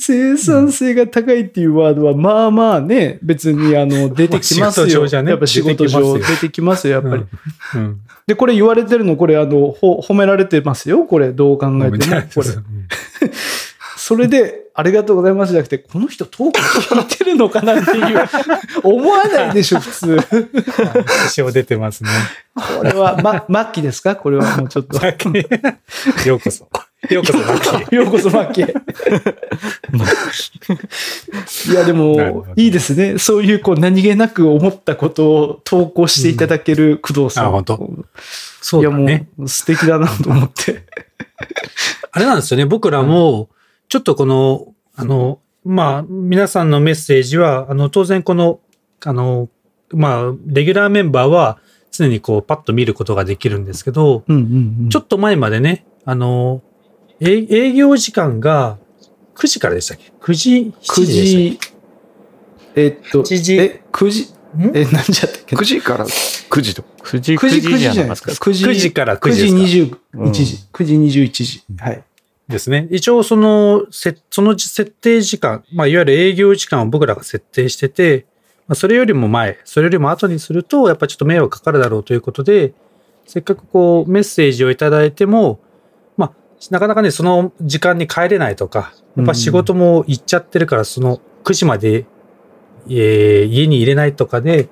[0.05, 5.05] 生産性が高いっていうワードは、まあまあね、別にあの、 出てきますよ。
[5.23, 7.23] ねやっぱ仕事上出てきますよやっぱり。
[7.75, 7.81] うん。
[7.81, 7.99] うん。
[8.27, 12.21] で、これ言われてるの、これあの、ほ褒められてますよ、これ、どう考えても。
[12.35, 12.47] これ。
[13.95, 18.27] それで、ありがとうございますじゃなくて、この人トーク聞いてるのかなっていう、
[18.83, 20.17] 思わないでしょ、普通。
[21.29, 22.09] 支障出てますね。
[22.77, 24.17] これは、ま、末期ですか？
[24.17, 24.99] これはもうちょっと。
[26.27, 26.67] ようこそ。
[27.09, 27.95] ようこそ、マッキー。
[27.95, 28.73] ようこそ末期へ。
[31.71, 33.17] いや、でもど、いいですね。
[33.17, 37.47] そういう、こう、何気なく思ったことを投稿していただける工藤さん。
[37.47, 37.89] あ本当
[38.61, 39.27] そいうや、もだね。
[39.37, 40.83] う、素敵だなと思って。
[42.11, 42.65] あれなんですよね。
[42.65, 43.49] 僕らも、
[43.89, 48.59] ちょっとこの、あの、まあ、皆さんのメッセージは、あの、当然この、
[49.03, 49.49] あの、
[49.91, 51.59] まあ、レギュラーメンバーは
[51.91, 54.45] 常にこう、パッと見ることができるんですけど、うんうんう
[54.85, 54.89] ん。
[54.89, 56.72] ちょっと前までね、あの、え
[57.19, 58.77] 営業時間が
[59.35, 61.59] 9時からでしたっけ ?9 時、7 9時でし時、
[62.75, 64.33] えっと、8時え、9時、
[64.73, 66.83] え、何時やったっけ？9時から9時と。
[67.03, 68.31] 9時、9時、9 9時じゃないですか。
[68.31, 69.05] 9時9時か？
[69.05, 70.57] ら9 9時時ですか？21時。
[70.71, 71.63] 9時21時。
[71.79, 72.03] はい。
[72.47, 72.87] ですね。
[72.91, 78.25] 一応その、せその設定時間、まあ、いわゆる営業時間を僕らが設定してて、
[78.67, 82.73] まあ、それよりも前、それよりも後にすると、やっぱちょっと迷惑かかるだろうということで、
[83.25, 85.62] せっかくこう、メッセージをいただいても、まあ、
[86.71, 92.05] なかなかね、その時間に帰れないとか、やっぱ仕事も行っちゃってるから、その9時まで、
[92.89, 94.69] えー家に入れないとかで、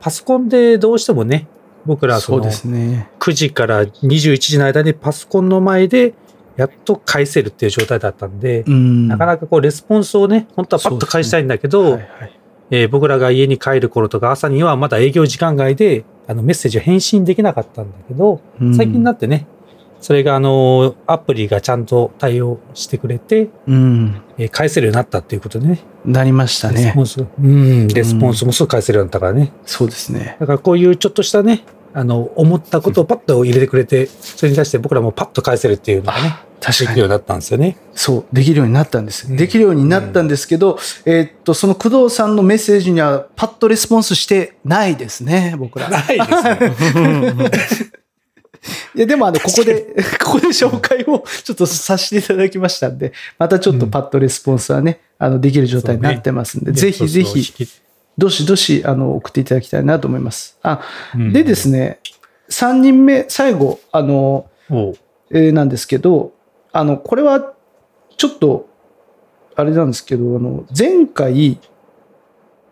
[0.00, 1.48] パソコンでどうしてもね、
[1.86, 3.10] 僕らはそのそうですね。
[3.18, 6.14] 9時から21時の間にパソコンの前で
[6.56, 9.08] やっと返せるっていう状態だったんで、うん。
[9.08, 12.38] なかなかこうレスポンスをね、本当はパッと返したいんだけど、はいはい
[12.70, 19.46] えー僕らが家に帰る頃とか朝にはまだ営業時間外であのメッセージを返信できなかったんだけど、うん最近になってね、
[20.02, 24.22] それがあのアプリがちゃんと対応してくれて、うん。
[24.36, 25.80] えー返せるようになったっていうことでね。
[26.04, 27.02] なりましたねレスポ。
[27.02, 29.52] ンス、うん、レスポンスもすぐ返せるようになったからね。
[29.64, 30.36] そうですね。
[30.40, 36.88] だからこういうちょっとしたね、あの、思ったことをパッと入れてくれて、それに対して僕らもパッと返せるっていうのがね、確かに。
[36.88, 37.76] できるようになったんですよね。
[37.94, 39.28] そう、できるようになったんです。
[39.30, 45.88] うんできるようになったんですけど、えーっと、その工藤さんのメッセージにはパッとレスポンスしてないですね、僕ら。
[45.88, 46.24] ないで
[46.74, 47.34] すね。
[48.94, 57.68] いや、でもあの、ここで、 ここで紹介をちょっとさせていただきましたんで、またちょっとパッとレスポンスはね、あの、できる状態になってますんで、ぜひぜひ、
[58.16, 60.58] どしどし、あの、送っていただきたいなと思います。
[60.62, 60.80] あ、
[61.14, 61.32] うん。
[61.32, 61.98] でですね、
[62.50, 64.46] 3人目、最後、あの、
[65.30, 66.32] えーなんですけど、
[66.72, 67.54] あの、これは、
[68.16, 68.68] ちょっと、
[69.54, 71.58] あれなんですけど、あの、前回、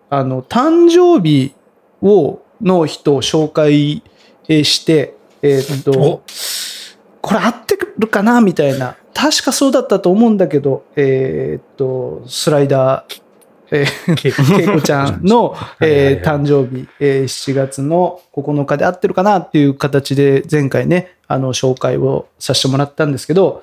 [0.08, 1.54] あの、誕生日
[2.02, 4.02] を、の人を紹介
[4.48, 6.22] えーして、えーっとお、
[7.20, 8.96] これ合ってくるかなみたいな。
[9.14, 13.22] 確かそうだったと思うんだけど、えーっと、スライダー、
[13.72, 15.20] えーいこちゃん。
[15.24, 23.62] の、えー誕生日、えー7月の9日で合ってるかなっていう形で前回ね、あの、紹介をさせてもらったんですけど、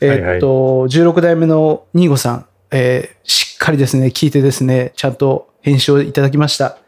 [0.00, 0.46] えーっと、
[0.88, 6.78] 16代目のニーゴさん、えーしっかりですね、聞いてですね、ちゃんと返信をいただきました。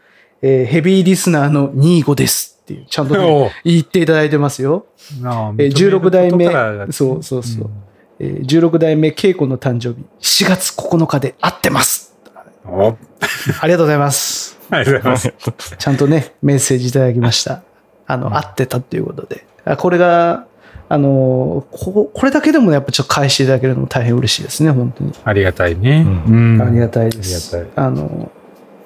[0.41, 4.85] えーヘビーリスナーのニーゴですっていう、ちゃんとね、言っていただいてますよ。
[5.21, 6.47] えー16代目
[6.91, 7.69] そうそうそう。
[8.19, 10.05] えー16代目稽古の誕生日、
[10.45, 12.15] 4月9日で合ってます。
[12.65, 12.95] おあ
[13.61, 14.57] ありがとうございます。
[14.71, 15.33] りがとうございます。
[15.77, 17.61] ちゃんとね、メッセージいただきました。
[18.07, 19.45] あの、合ってたっていうことで。
[19.65, 20.45] あこれが、
[20.89, 25.13] あのこ、これだけでもねやっぱちょっと返していただけるのも大変嬉しいですね、本当に。
[25.23, 26.05] ありがたいね。
[26.27, 27.57] ううんありがたいです。
[27.57, 28.31] ありがあの、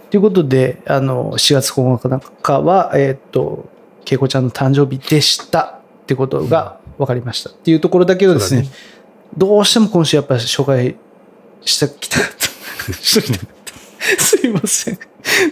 [0.09, 3.69] ということで、あの、4月9日は、えーっと、
[4.09, 7.49] 恵子ちゃんの誕生日でしたってことが分かりました。
[7.49, 8.77] っていうところだけをですね、そうだ
[9.37, 10.95] どうしても今週やっぱり紹介
[11.65, 12.19] してきた。
[12.93, 13.73] しときたかった
[14.23, 14.97] すいません。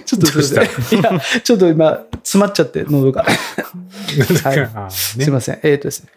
[0.05, 0.99] ちょっとすいません。
[0.99, 3.23] いや、ちょっと今、詰まっちゃって、喉が。
[3.23, 5.59] はいあすねいません。
[5.63, 6.09] えーっとですね。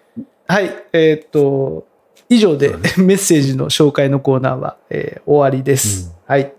[0.46, 0.70] はい。
[0.92, 1.87] えーっと、
[2.29, 6.12] 以上でメッセージの紹介のコーナーは、えー終わりです。
[6.27, 6.53] はい。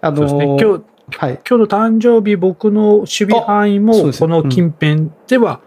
[0.00, 0.84] あのそうですねー今日
[1.18, 1.40] はい。
[1.48, 5.60] 今日の誕生日、僕の守備範囲もこの近辺では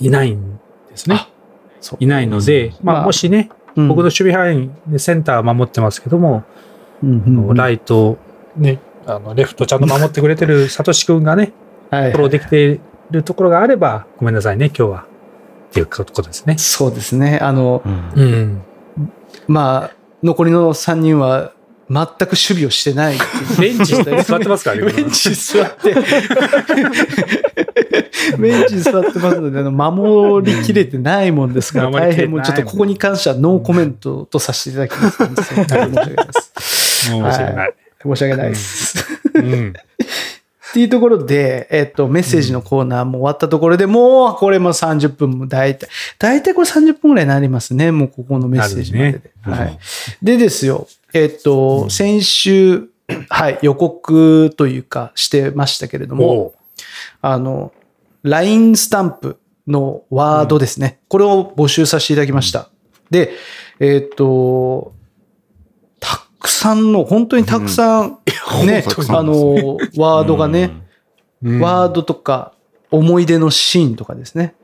[0.00, 0.58] いないん
[0.90, 1.16] ですね。
[1.16, 1.28] あ
[1.80, 6.42] そういないので、まあ、まあもしね、うん僕の守備範囲でセンター守ってますけども、
[7.00, 8.18] うんうんうんライト、
[8.56, 11.52] ね、あのレフトちゃんと守ってくれてるサトシ君がね、
[11.90, 12.80] はいフォローできてい
[13.12, 15.04] るところがあれば、ごめんなさいね、今日は。
[15.68, 16.56] っていうことですね。
[16.58, 17.38] そうですね。
[17.42, 18.62] あの、うんうん。
[19.46, 19.90] まあ、
[20.22, 21.52] 残りの3人は
[21.90, 23.28] 全く守備をしてないってい
[23.72, 23.78] う。
[23.78, 24.92] ベンチに座ってますからね。
[24.92, 25.94] ベンチに座って、
[28.38, 35.16] ベンチに座ってますので、あの守りきれてないもんですから、大変もうちょっとここに関してはノーコメントとさせていただきます。
[35.16, 35.38] 申し
[35.72, 36.52] 訳ないです。
[37.06, 37.74] 申し訳ない。
[38.02, 39.06] 申し訳ないです。
[39.34, 39.72] うん。
[40.68, 47.90] っていうところで、えっと、メッセージのコーナーも終わったところで、もう、これも30分も大体、大体これ30分ぐらいになりますね。
[47.90, 49.20] もうここのメッセージまでで。
[49.40, 49.78] はい。
[50.22, 52.88] でですよ、えっと、先週、
[53.28, 56.54] はい、予告というかしてましたけれども、も
[57.20, 57.72] あの、
[58.22, 61.00] LINE スタンプのワードですね。
[61.08, 62.68] これを募集させていただきました。
[63.10, 63.32] で、
[63.80, 64.92] えっと、
[66.00, 68.18] たくさんの、本当にたくさん、
[68.66, 70.72] ね本当に、あの、ワードがね、
[71.42, 71.60] う、うん。
[71.60, 72.52] ワードとか、
[72.90, 74.54] 思い出のシーンとかですね。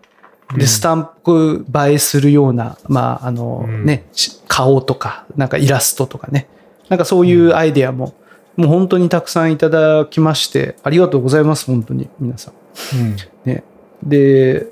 [0.56, 6.46] で、スタンプ映えするような、まあ、あの、うんね、し顔とか、なんかイラストとかね。
[6.88, 8.14] なんかそういうアイデアも、
[8.56, 12.54] もう本当にたくさんいただきまして、ありがとうございます、本当に、皆さん。
[13.00, 13.64] うんね。
[14.02, 14.66] で、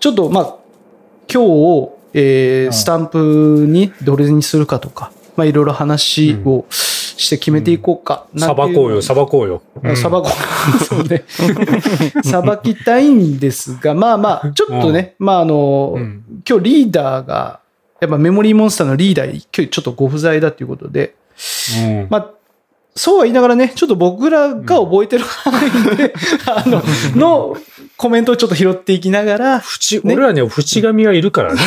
[0.00, 0.56] ちょっと、まあ、
[1.32, 6.64] 今日、えーうんスタンプにどれにするかとか、まあ、いろいろ話を
[7.16, 9.62] して決めていこうかなさばこうよ、さばこうよ。
[9.82, 10.84] うんさばこう。
[10.84, 11.24] そうね。
[12.22, 17.60] さばきたいんですが、まあまあ、ちょっとね、まああの、うん今日リーダーが、
[18.00, 21.14] やっぱメモリーモンスターのリーダー、今日ちょっとご不在だということで、
[21.78, 22.30] うんまあ、
[22.96, 26.14] そうは言いながらね、ちょっと僕らが覚えてる範囲で、
[26.46, 26.82] あの、
[27.16, 27.56] の
[27.96, 31.60] コメントをちょっと拾っていきながら、縁、ね俺らには縁紙はいるからね。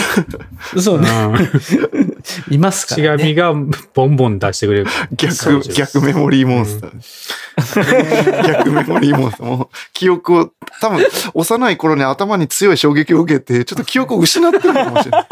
[0.80, 2.13] そうね、うん
[2.50, 3.30] いますからね。
[3.30, 3.54] 縁紙が
[3.94, 4.88] ボンボン出してくれる。
[5.12, 8.48] 逆、逆メモリーモンスター。
[8.48, 9.48] 逆メモリーモンスター。
[9.48, 15.28] もう、記憶を、多分、幼い頃に頭に強い衝撃を受けて、ちょっと記憶を失ってるかもしれない。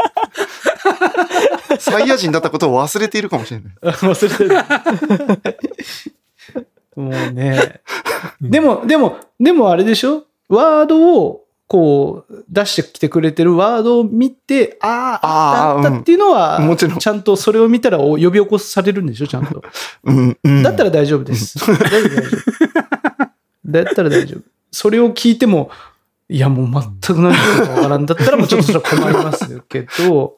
[1.79, 3.73] サイヤ人だったことを忘れているかもしれない。
[3.83, 4.49] 忘れてる。
[6.95, 7.81] もうね。
[8.41, 10.23] でも、でも、でもあれでしょ？
[10.47, 19.27] ワードを、こう、出してきてくれてるワードを見て、ああ、あったあっていうのは、うんもちろんちゃんとそれを見たらお呼び起こされるんでしょ？
[19.27, 19.63] ちゃんと。
[20.05, 20.61] うん、うん。
[20.63, 21.57] だったら大丈夫です。
[21.59, 22.45] 大丈夫、大丈夫。
[23.65, 24.41] だったら大丈夫。
[24.71, 25.71] それを聞いても、
[26.27, 30.37] いやもう全く何言わからんだったらもうちょっとそれは困りますけど、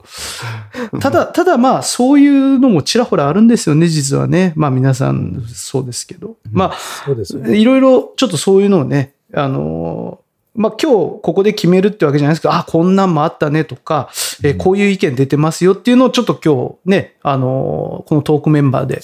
[1.00, 4.52] ただ、ただまあそういうのもちらほらあるんですよね、実はね。
[4.58, 6.36] まあ皆さんそうですけど。
[6.52, 6.74] ま
[7.06, 10.20] そうですよあ、いろいろちょっとそういうのをね、あの、
[10.56, 14.10] まあ今日ここで決めるってわけじゃないですけど、あ、こんなんもあったねとか、
[14.44, 19.00] えーこういう意見出てますよっていうのをちょっと今日ね、あのーこのトークメンバーで、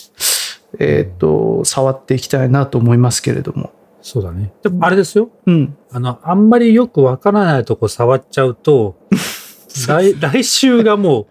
[0.80, 3.72] えっ、と、触っていきたいなと思いますけれども。
[4.04, 4.54] そうだね。
[4.62, 5.30] でもあれですよ。
[5.46, 5.78] うん。
[5.90, 8.98] あの、あんまりよくわからないとこ触っちゃうと、
[9.88, 11.28] 来、来週がもう、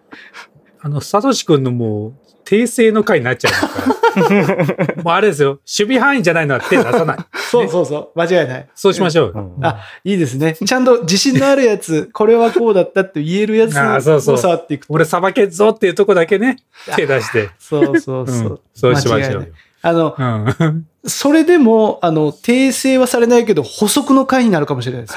[0.81, 2.13] あの、サトシ君のもう、
[2.47, 4.97] 訂正の回になっちゃうから。
[5.05, 5.61] もうあれですよ。
[5.79, 7.17] 守備範囲じゃないのは手出さない。
[7.51, 8.19] そうそうそう。
[8.19, 8.69] 間違いない。
[8.75, 9.33] そうしましょう。
[9.35, 10.55] うんあ、いいですね。
[10.55, 14.93] ちゃんと自信のあるやつ、これはこうだったって言えるやつあそうそうを触っていくと。
[14.93, 16.57] 俺さばけっぞっていうとこだけね、
[16.97, 17.51] 手出して。
[17.59, 18.51] そうそうそう。
[18.51, 19.53] うんそうしましょ間違いない。
[19.83, 20.87] あの、うん。
[21.05, 25.15] それでも、あの、訂正はされないけど、補足の回になるかもしれないです。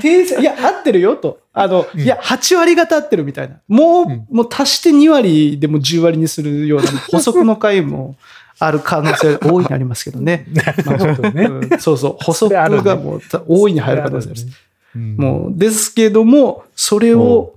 [0.00, 1.40] 訂正、いや、合ってるよと。
[1.52, 3.56] あの、うんいや、8割方合ってるみたいな。
[3.66, 8.14] もう、うんもう足して2割でも10割にするような補足の回も
[8.60, 10.46] ある可能性大いにありますけどね。
[10.54, 10.62] な
[10.96, 11.44] るほどね。
[11.44, 12.16] うんそうそう。
[12.20, 14.58] 補足がもう大いに入る可能性あります。
[14.94, 17.54] うんもう、ですけども、それを、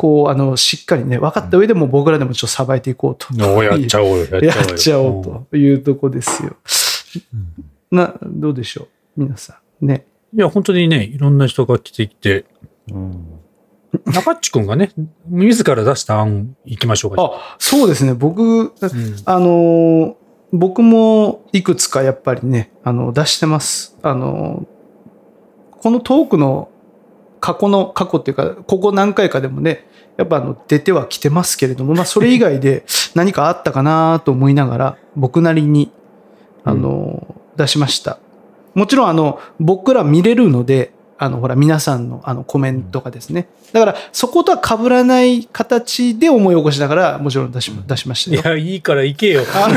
[0.00, 3.26] こう、あの、しっかりね、分かった上でも僕らでもちょっとさばいていこうと。
[3.62, 6.56] やっちゃおうよ、やっちゃおう というとこですよ。
[7.90, 8.84] な、どうでしょ
[9.18, 9.20] う？
[9.24, 9.86] 皆さん。
[9.86, 10.06] ね。
[10.34, 12.46] いや、本当にね、いろんな人が来てきて、
[12.90, 13.26] うん
[14.06, 14.90] 中っちくんがね、
[15.28, 17.22] 自ら出した案行きましょうか。
[17.22, 18.14] あ、そうですね。
[18.14, 18.72] 僕、うん
[19.26, 20.14] あのー
[20.52, 23.98] 僕もいくつかやっぱりね、あの、出してます。
[24.02, 26.70] あのーこのトークの
[27.40, 29.86] 過去の、過去っていうか、ここ何回かでもね、
[30.20, 32.84] やっぱあの、出てはきてますけれども、まあ、それ以外で
[33.16, 35.90] 何かあったかなと思いながら、僕なりに、
[36.64, 38.18] あのー出しました。
[38.74, 43.48] もちろん、あの、僕ら見れるので、あの、ほら、皆さんのあのコメントがですね。
[43.72, 48.56] だから、そことは被らない形で思い起こしながら、もちろん出し出しましたよ。
[48.56, 49.42] いや、いいから行けよ。
[49.54, 49.68] あ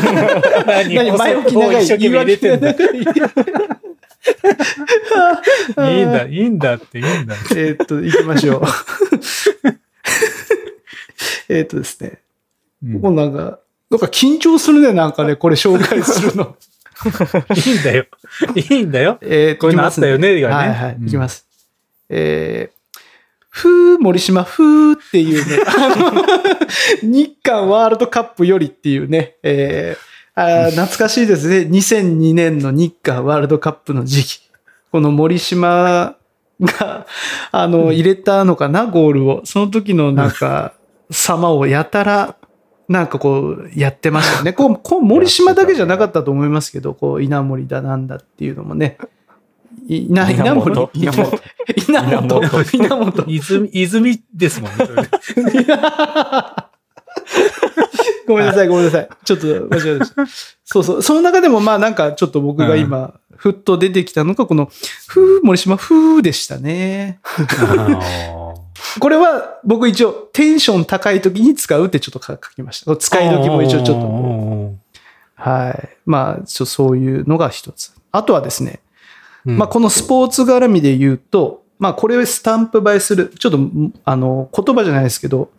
[0.65, 2.69] 何何前置き長い一生懸命入れてんだ。
[2.69, 2.75] い
[5.75, 7.35] 言 いんだ、いいんだって、いいんだ。
[7.51, 8.63] えーっと、行きましょう。
[11.49, 12.19] えーっとですね。
[12.83, 16.55] うんもうなんか、なんか緊張するね、なんかね、これ紹介するの。
[17.55, 18.05] いいんだよ。
[18.55, 19.17] いいんだよ。
[19.23, 21.45] えーこういうのあったよねいきますがねはいはい、うんいきます。
[22.09, 22.99] えー、
[23.49, 25.59] ふー、森島、ふーっていうね、
[27.03, 31.59] 日韓ワールドカップよりっていうね、えーあー懐かしいですね。
[31.69, 34.39] 2002年の日韓ワールドカップの時期。
[34.91, 36.15] この森島
[36.61, 37.07] が、
[37.51, 39.41] あの、入れたのかな、ゴールを。
[39.45, 40.73] その時のなんか、
[41.09, 42.35] 様をやたら、
[42.89, 44.53] なんかこう、やってましたよね。
[44.53, 48.97] こう、こう森島だけじゃなかったと思いますけど、こう、稲森だなんだっていうのもね。
[49.87, 51.39] い稲稲森稲稲本。
[51.75, 52.65] 稲本。
[52.73, 53.25] 稲本。
[53.27, 54.77] 泉、泉ですもんね。
[58.27, 59.09] ごめんなさい、ごめんなさい。
[59.25, 60.25] ちょっと間違えました。
[60.63, 61.01] そうそう。
[61.01, 64.69] その中でも、まあなんかちょっと僕が今、ふっと出てきたのが、この、
[65.07, 67.19] ふー、森島ふーでしたね。
[67.23, 68.53] あ
[68.99, 72.95] これは僕一応テンション高い時に使うってちょっと書きました。
[72.95, 74.83] 使い時も一応ちょっと。
[75.35, 75.89] はい。
[76.05, 77.93] まあ、ちょそういうのが一つ。
[78.11, 78.79] あとはですね、
[79.45, 83.59] とまあ、このスポーツ絡みで言うと、まあ、これをスタンプ映えする、ちょっと、
[84.05, 85.49] あの、言葉じゃないですけど、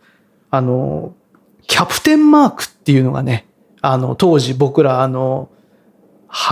[0.49, 1.13] あの、
[1.67, 3.47] キャプテンマークっていうのがね、
[3.81, 5.49] あの、当時僕ら、あの、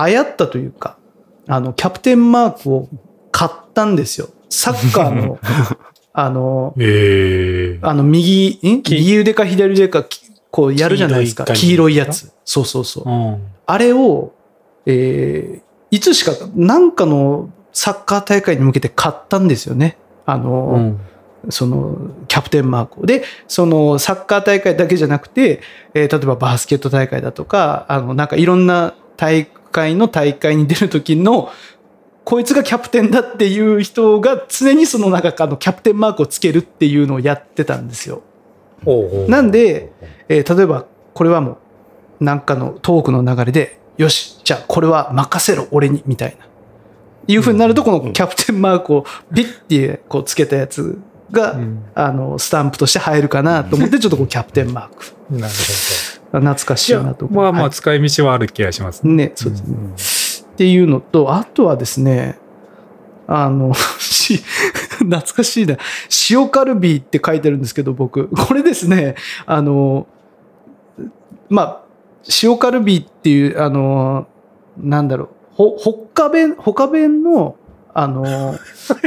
[0.06, 0.98] 流行ったというか、
[1.46, 2.88] あの、キャプテンマークを
[3.30, 4.28] 買ったんですよ。
[4.48, 5.38] サッカーの、
[6.12, 11.44] あの、ええあの、右、右腕か左腕か、きこうやるじゃないですか。
[11.44, 12.32] 黄色い黄色いやつ。
[12.44, 13.10] そうそうそう。
[13.10, 13.42] うん。
[13.66, 14.32] あれを、
[14.86, 19.96] えーいつしか、なんかのサッカー大会に向けて買ったんですよね。
[20.26, 21.00] あの、うん
[21.50, 21.96] その、
[22.28, 23.06] キャプテンマークを。
[23.06, 25.60] で、その、サッカー大会だけじゃなくて、
[25.94, 31.50] えー例えばバスケット大会だとか、あの、なんかいろんな大会の大会に出る時の、
[32.24, 38.22] こいつがキャプテンだっていう人が常にその中あのキャプテンマークをつけるっていうのをやってたんですよ。
[39.28, 39.92] なんで、
[40.28, 41.58] えー例えばこれはも
[42.20, 46.46] うなんかのトークの流れで、よし、じゃあこれは任せろ、俺に、みたいな。
[47.26, 50.98] いうふうになると、このキャプテンマークをピッてこうつけたやつ
[51.34, 55.38] が、うんあの、スタンプとして入るかなと思って、ちょっとこうキャプテンマーク。
[55.38, 55.52] なる
[56.32, 57.00] ほ懐かしど。
[57.00, 57.28] いなと。
[57.30, 59.14] まあまあ、はい使い道はある気がしますね。
[59.14, 60.46] ね、そうですね。
[60.54, 62.38] っていうのと、あとはですね、
[63.26, 64.42] あの、 し、
[64.98, 65.76] 懐かしいな。
[66.30, 68.28] 塩カルビーって書いてるんですけど、僕。
[68.28, 69.16] これですね、
[69.46, 70.06] あの、
[71.48, 71.80] まあ、
[72.42, 74.26] 塩カルビーっていう、あの、
[74.76, 77.56] なんだろう、ほ、ほっか弁、ほか弁の、
[77.94, 78.58] あの、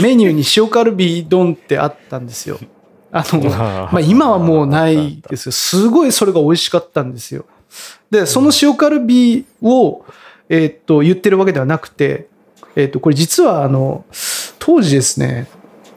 [0.02, 2.60] メニューに塩カルビー丼ってあったんですよ。
[3.12, 3.50] あの、
[3.92, 5.52] まあ、今はもうないですよ。
[5.54, 7.46] すごいそれが美味しかったんですよ。
[8.10, 10.06] で、その塩カルビを、
[10.50, 12.28] えーっと、言ってるわけではなくて、
[12.76, 14.06] えっ、と、これ実は、あの、
[14.60, 15.48] 当時ですね、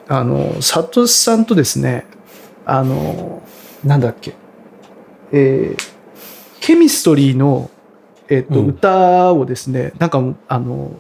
[0.09, 2.07] あの、サトシさんとですね、
[2.67, 3.43] あの、
[3.85, 4.35] なんだっけ、
[5.33, 6.01] えー
[6.61, 7.71] ケミストリーの、
[8.29, 10.93] えっ、と、うん歌をですね、なんか、あの、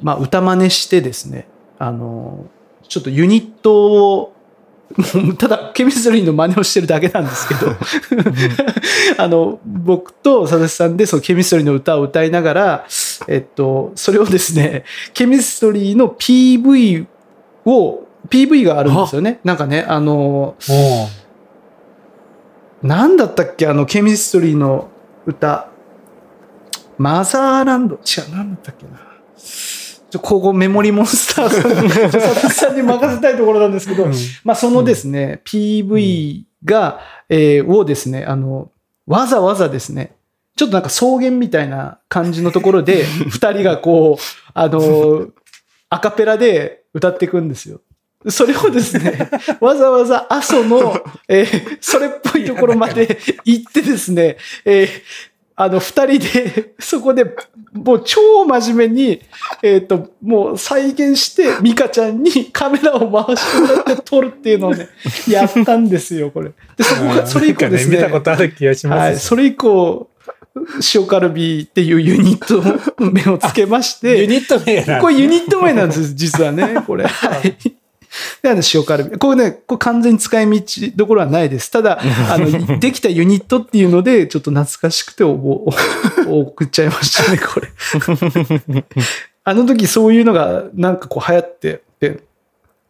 [0.00, 1.46] まあ、歌真似してですね、
[1.78, 2.46] あの、
[2.88, 4.32] ちょっとユニットを、
[5.38, 7.76] ただ、ケミストリーの真似をしてるだけなんですけど、
[9.22, 12.86] あの、僕と佐々木さんで、そのケミストリーの歌を歌いながら、
[13.28, 17.06] えっと、それをですね、ケミストリーの PV
[17.66, 19.40] を、PV があるんですよね。
[19.44, 21.08] なんかね、あの、お
[22.82, 24.88] なんだったっけあの、ケミストリーの
[25.26, 25.68] 歌。
[26.96, 27.96] マザーランド。
[27.96, 29.00] 違う、なんだったっけな。
[30.10, 34.12] ちょ、ここメモリーモンスターさん佐々木さんに任せたいところなんですけど、うん
[34.44, 38.70] まあ、そのですね、PV が、えーをですね、あの、
[39.06, 40.16] わざわざですね、
[40.56, 44.22] ちょっとなんか草原みたいな感じのところで、 二人がこう、
[44.54, 45.28] あの、
[45.90, 47.80] アカペラで歌っていくんですよ。
[48.28, 49.30] それをですね、
[49.60, 54.88] わざわざ阿蘇の、えーそれっぽいところまで行ってですね、えー
[55.60, 57.24] あの、二人で、 そこで、
[57.72, 59.20] もう超真面目に、
[59.60, 64.88] えっ、と、もう再現して、ミカちゃんにカメラを回してもらって撮るっていうのをね、
[65.28, 66.52] やったんですよ、これ。
[66.76, 67.96] で、そこが、それ以降ですね。
[67.96, 69.26] 見たことある気がしはい、ます。
[69.26, 70.08] それ以降、
[70.94, 72.62] 塩カルビっていうユニット
[73.02, 75.00] の目をつけまして、 ユニット名。
[75.00, 77.04] これユニット名なんです、実はね、これ。
[77.04, 77.56] はい。
[78.42, 79.18] で、あの、塩カルビ。
[79.18, 81.70] これね、これ完全に使い道どころはないです。
[81.70, 82.00] ただ、
[82.30, 85.64] あの、 できたユニットっていうので、ちょっと懐かしくておぼ
[86.26, 87.68] お 送っちゃいましたね、これ。
[89.44, 92.20] あの時そういうのがなんかこう流行って、で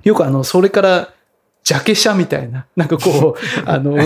[0.05, 1.13] よくあの、それから、
[1.65, 3.97] ジャケ写みたいな、なんかこう、あの、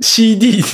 [0.00, 0.64] CD に、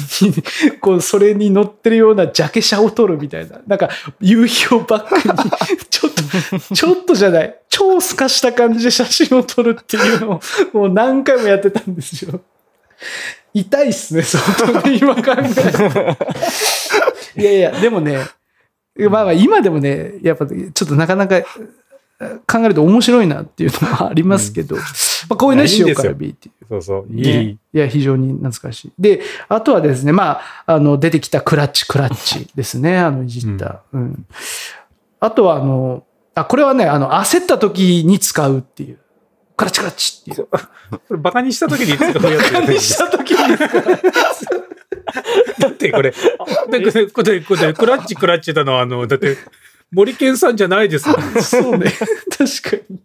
[0.81, 3.61] こう、それに載ってるようなジャケ写を撮るみたいな。
[3.67, 3.89] なんか、
[4.21, 5.51] 夕日をバックに、
[5.91, 6.13] ちょっ
[6.69, 10.41] と、ちょっとじゃない、超透かした感じで写真を撮るっていうのを、
[10.73, 12.41] もう何回もやってたんですよ。
[13.55, 15.43] 痛いっすね、相当ね、今考え
[17.37, 18.19] るいやいや、でもね、
[18.97, 21.37] まあまあ今でもね、やっぱちょっとなかなか
[22.47, 24.83] 考えると面白いなっていうのもありますけど、ま
[25.31, 26.67] あこういうね、塩カルビっていう。
[26.69, 27.07] そうそう。
[27.11, 27.49] いねい。
[27.49, 28.93] いや、非常に懐かしい。
[28.99, 33.83] で、あとはですね、まあ、あの、出てきたクラッチ、クラッチですね、あの、いじった。
[33.93, 34.27] うん。
[35.21, 36.05] あとは、あの、
[36.35, 38.99] あ、これはね、あの、焦った時に使うっていう。
[39.57, 40.47] クラッチ、クラッチっていう。
[40.47, 40.59] こ
[41.11, 43.83] れバカにした時に使うやつじゃないですした時に使う。
[45.59, 46.17] だってこれ、で
[46.91, 49.37] これ、これ、これ、クラッチクラッチだの、あの、だって、
[49.93, 51.43] 森健さんじゃないですもん。
[51.43, 51.93] そうね。
[52.37, 53.01] 確かに。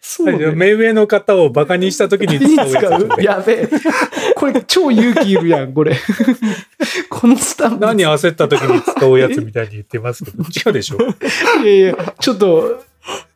[0.00, 0.52] そうね。
[0.52, 3.68] 目上の方をバカにした時に使うやつ使うやべえ。
[4.36, 5.96] これ超勇気いるやん、これ。
[7.08, 7.86] このスタンプ。
[7.86, 10.98] 何焦った時に使うやつみたいに言ってますけど、違うでしょ
[11.64, 12.84] いやいや、ちょっと、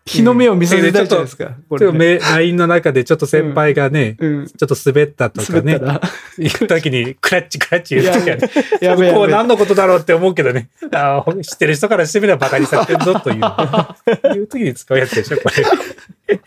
[0.06, 1.56] 日の目を見せたいじゃないですか。
[1.68, 1.98] これ、ね。
[1.98, 4.46] め LINE の中でちょっと先輩がね、うん。
[4.46, 5.80] ちょっと滑ったとかね。
[6.38, 8.48] 行く時にクラッチクラッチ言う時はね、
[8.80, 9.12] やべえ。
[9.12, 13.40] こう何のことだろうって思うけどね、あー知ってる人からしてみればバカにされてるぞという、
[14.36, 15.50] いう時に使うやつでしょ、こ
[16.28, 16.38] れ。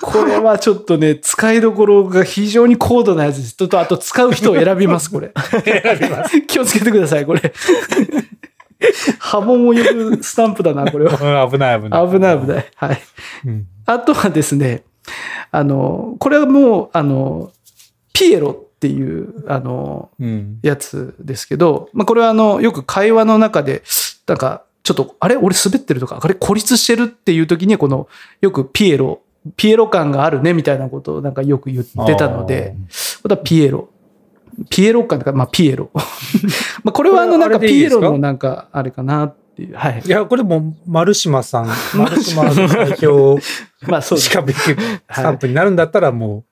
[0.00, 3.56] これはちょっとね、使いどころが非常に高度なやつです。
[3.56, 5.32] と、とあと使う人を選びます、これ。
[5.64, 6.40] 選びます。
[6.48, 7.52] 気をつけてください、これ。
[9.18, 11.12] 波紋を呼ぶスタンプだな、これは。
[11.44, 12.10] うん危ない危ない。
[12.10, 12.66] 危ない危ない。
[12.76, 13.00] はい。
[13.46, 14.84] うんあとはですね、
[15.50, 17.50] あの、これはもう、あの、
[18.12, 20.58] ピエロっていう、あの、うん。
[20.62, 23.82] やつですけど、まあ、これはあの、よく会話の中で、
[24.28, 25.36] なんか、ちょっと、あれ？
[25.36, 26.34] 俺滑ってるとか、あれ？
[26.34, 28.06] 孤立してるっていう時に、この、
[28.40, 29.20] よくピエロ、
[29.56, 32.76] ピエロ感があるね、みたいなことをなんかよく言ってたので、
[33.22, 33.88] これはピエロ。
[34.68, 35.90] ピエロ感とか、まあ、ピエロ。
[36.84, 39.76] まあ、これはあの、なんかピエロのなんか、あれかなっていう。
[39.76, 40.08] はいい。
[40.08, 43.42] や、これもう、丸島さん、 丸島の代表
[43.86, 44.76] まあ、そうですしかできる
[45.10, 46.44] スタンプになるんだったら、もう、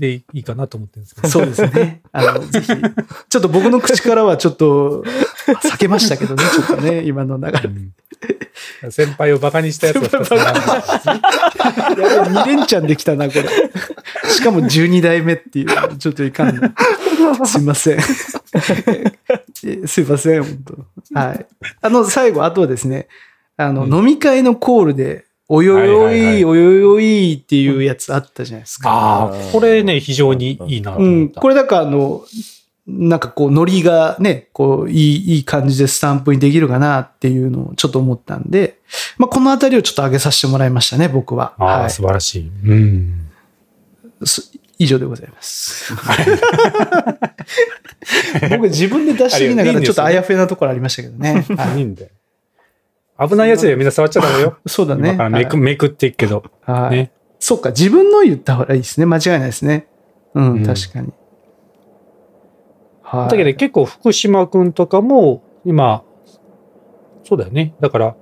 [0.00, 1.28] でいいかなと思ってるんですけど。
[1.28, 2.00] そうですね。
[2.10, 5.04] あの、ぜひ、ちょっと僕の口からはちょっと、
[5.46, 7.60] 避けましたけどね、ちょっとね、今の流れ。
[7.64, 7.92] うん
[8.90, 13.48] 先輩をバカにしたやつが2つ並んでます やべえ、2連チャンできたな、これ。
[14.30, 16.74] しかも12代目っていう、ちょっといかんな。
[17.46, 17.98] すいません。
[19.64, 20.58] え すいません、本
[21.12, 21.46] 当はい。
[21.80, 23.08] あの、最後、あとはですね、
[23.56, 28.88] あの、うん飲み会のコールで、およよはいはいはいい、およよいっていうやつあったじゃないですか。
[28.88, 31.12] ああ、これね、非常にいいなとうん。
[31.22, 31.40] 思った。
[31.40, 32.24] これだから、あの、
[32.86, 38.78] なんかこう、ノリがね、こう、いい、いい感じでスタンプにできるかなっていうのをちょっと思ったんで、
[39.18, 41.54] まあ、このあたりをちょっと上げさせてもらいましたね、僕は。
[41.58, 42.50] ああ、はい素晴らしい。
[42.66, 43.26] うん。
[44.24, 45.92] す以上でございます。
[48.50, 51.44] 僕自分で出してみながらちょっとあやふやなところありましたけどね。
[51.56, 52.10] はいいいんだよ。
[53.20, 54.56] 危ないやつでみんな触っちゃダメよ。
[54.66, 55.16] そうだね。
[55.30, 56.42] めく、めくっていくけど。
[56.62, 56.80] はい。
[56.82, 57.12] はいね。
[57.38, 59.06] そっか、自分の言った方がいいですね。
[59.06, 59.86] 間違いないですね。
[60.34, 61.12] うん、うん確かに。
[63.02, 63.28] はい。
[63.30, 66.02] だけど結構福島くんとかも今、
[67.24, 67.74] そうだよね。
[67.80, 68.16] だから、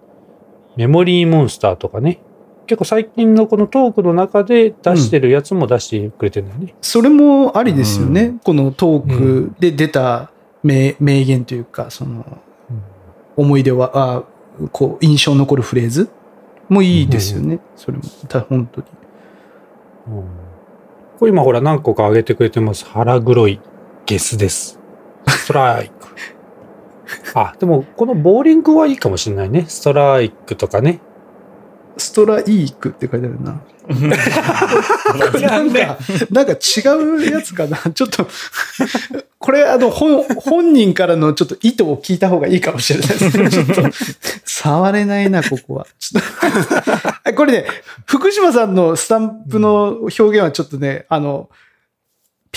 [0.76, 2.20] メモリーモンスターとかね。
[2.66, 6.74] 結構最近のこのトークの中で出してるやつも出してくれてるんだよね。
[6.82, 8.34] それもありですよね。
[8.36, 10.30] うこのトークで出た
[10.62, 12.24] 名名言というか、その、
[13.36, 14.24] 思い出は、あ
[14.72, 16.10] こう、印象に残るフレーズ？
[16.68, 17.60] もいいですよね。
[17.76, 18.04] それも。
[18.28, 18.86] た本当に。
[20.08, 20.24] うん
[21.18, 22.84] これ今ほら何個か上げてくれてます。
[22.84, 23.60] 腹黒い
[24.06, 24.78] ゲスです。
[25.26, 26.06] ストライク。
[27.34, 29.64] あ、でもこのボーリングはいいかもしれないね。
[29.66, 31.00] ストライクとかね。
[31.98, 33.60] ストライークって書いてあるな。
[33.88, 35.98] なんか、
[36.30, 36.56] なんか違
[36.98, 37.78] うやつかな。
[37.78, 38.28] ちょっと、
[39.38, 43.50] これ、あの、本、本人からのちょっと意図を聞いた方がいいかもしれないですね。
[43.50, 43.82] ちょっと、
[44.44, 45.86] 触れないな、ここは。
[45.98, 47.66] ちょっとこれね、
[48.06, 51.48] 福島さんのスタンプの表現はちょっとね、あの、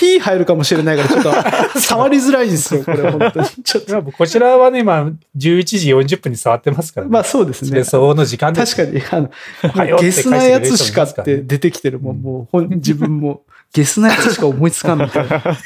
[0.02, 1.30] P 入るかもしれないから、ちょっと、
[1.80, 3.46] 触りづらいんですよ、これ、本当に。
[3.46, 7.12] ちょっと、まあこちらはね、今11時40分に触ってますからね。
[7.12, 7.70] まあそうですね。
[7.70, 8.52] で、その時間。
[8.52, 9.30] 確かに、あの、
[10.02, 13.42] ゲスなやつしかって出てきてるもん、もう本、自分も、
[13.72, 15.56] ゲスなやつしか思いつかんみたい なこと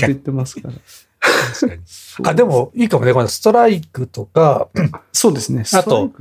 [0.00, 0.74] 言ってますから。
[1.54, 1.82] 確かに
[2.28, 3.14] あ、でもいいかもね。
[3.14, 4.68] このストライクとか、
[5.12, 5.64] そうですね。
[5.72, 6.12] あと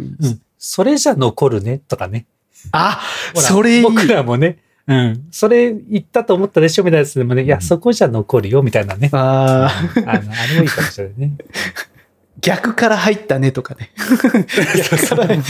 [0.57, 2.25] それじゃ残るねとかね。
[2.71, 3.01] あ、
[3.35, 3.81] それいい。
[3.81, 5.27] 僕らもね、うん。
[5.31, 9.09] それ言ったと思ったでしょみたいなやつでもね、いや、そこじゃ残るよみたいなね。
[9.13, 11.33] あーあの、あれもいいかもしれないね。
[12.41, 13.91] 逆から入ったねとかね。
[14.91, 15.43] 逆からね。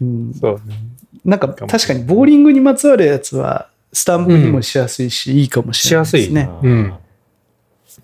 [0.00, 0.76] うんそうね。
[1.24, 6.50] なんか確かにボーリングにまつわるやつはスタンプにもしやすいし、いいかもしれないですね。
[6.62, 6.94] うん。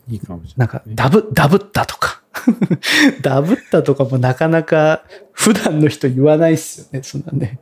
[0.08, 2.22] いいかもしれなんか、ダブ、ダブったとか。
[3.22, 7.60] ダブったとかもなかなか普段の人言わないっすよね、そんなね。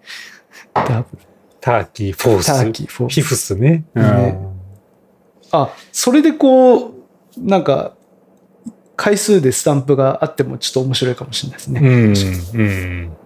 [0.74, 1.18] ダブ。
[1.60, 2.46] ターキー、フォース？
[2.46, 3.84] ターキーフォースフィフスね。
[3.94, 4.38] ね
[5.52, 6.92] あ、それでこう、
[7.38, 7.94] なんか、
[8.96, 11.80] 回数でスタンプがあってもちょっと面白いかもしれないですうね。
[11.80, 12.14] ん。
[12.54, 13.16] うん。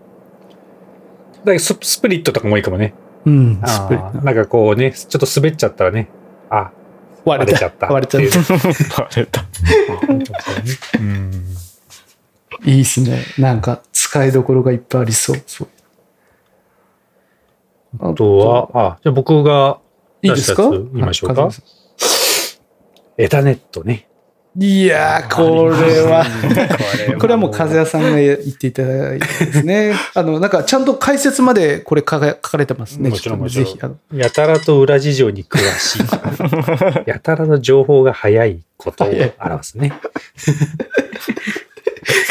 [1.45, 2.95] だススプリットとかもいいかもね。
[3.25, 3.61] うん。
[3.63, 6.09] あスプリットーなんかこうね、ちょっと滑っちゃったらね、
[6.51, 6.73] あ、
[7.25, 7.73] 割れちゃっ。
[7.81, 8.53] 割れちゃったた。
[9.03, 9.45] 割れちゃった。
[12.65, 13.25] いいですね。
[13.39, 15.43] なんか、使いどころがいっぱいありそう。
[15.47, 15.69] そう
[18.01, 19.79] あとは、あ、じゃあ僕が
[20.23, 20.71] いいですか？
[20.71, 21.49] 出したやつ言いましょうか
[23.17, 24.07] エタネットね。
[24.59, 26.25] んいやー、これは。
[27.15, 29.95] ここれはもう風谷さんが言っていただいてですね。
[30.15, 33.11] あの、なんかちゃんと解説までこれ書か書かれてますね。
[33.11, 36.03] もちろんぜひ、あの、やたらと裏事情に詳しい。
[37.09, 39.93] やたらの情報が早いことを表すね。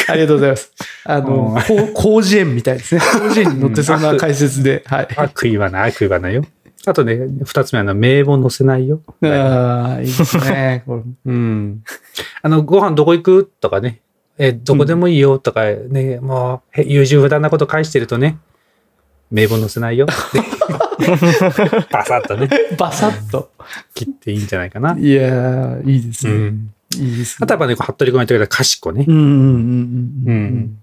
[0.08, 0.72] ありがとうございます。
[1.04, 1.58] あの、
[1.96, 3.00] 広辞苑みたいですね。
[3.00, 4.82] 広辞苑に載ってそうな解説で。
[4.86, 5.08] はい。
[5.16, 6.44] 悪意はない、悪意はないよ。
[6.86, 9.02] あとね、二つ目はの名簿載せないよ。
[9.22, 10.82] ああ、いいですね。
[10.88, 11.82] これうん。
[12.42, 13.50] あの、ご飯どこ行く？
[13.60, 14.00] とかね。
[14.38, 18.38] え、どこでもいいよとかね、もう、へ優柔不断なこと返してるとね、
[19.30, 20.06] 名簿載せないよ。
[21.90, 23.50] バサッとね、バサッと。
[23.94, 24.96] 切っていいんじゃないかな。
[24.98, 26.32] いやー、いいですね。
[26.32, 26.70] うん。
[26.94, 27.44] いいですね。
[27.44, 29.12] あとはやっぱね、服部君が言ってくれた賢ねう。
[29.12, 30.44] んうんうんうんううん。
[30.58, 30.78] ん。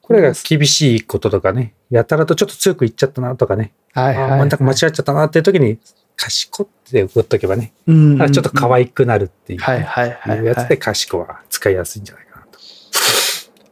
[0.00, 4.38] これが厳しいこととかね、やたらとちょっと強く言っちゃったなとかね、あはいはい。
[4.38, 5.78] なんか間違っちゃったなっていう時に、
[6.16, 10.38] 賢って送っとけばね、うんうんあちょっと可愛くなるっていう、はいはいはい。
[10.38, 12.58] いうやつで賢は使いやすいんじゃないかなと。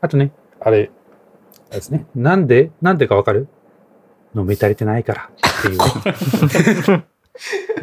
[0.01, 0.91] あとね、あれ、
[1.71, 3.49] あれですね、なんで、なんでかわかる？
[4.35, 5.79] 飲み足りてないからっていう
[6.99, 7.05] ね、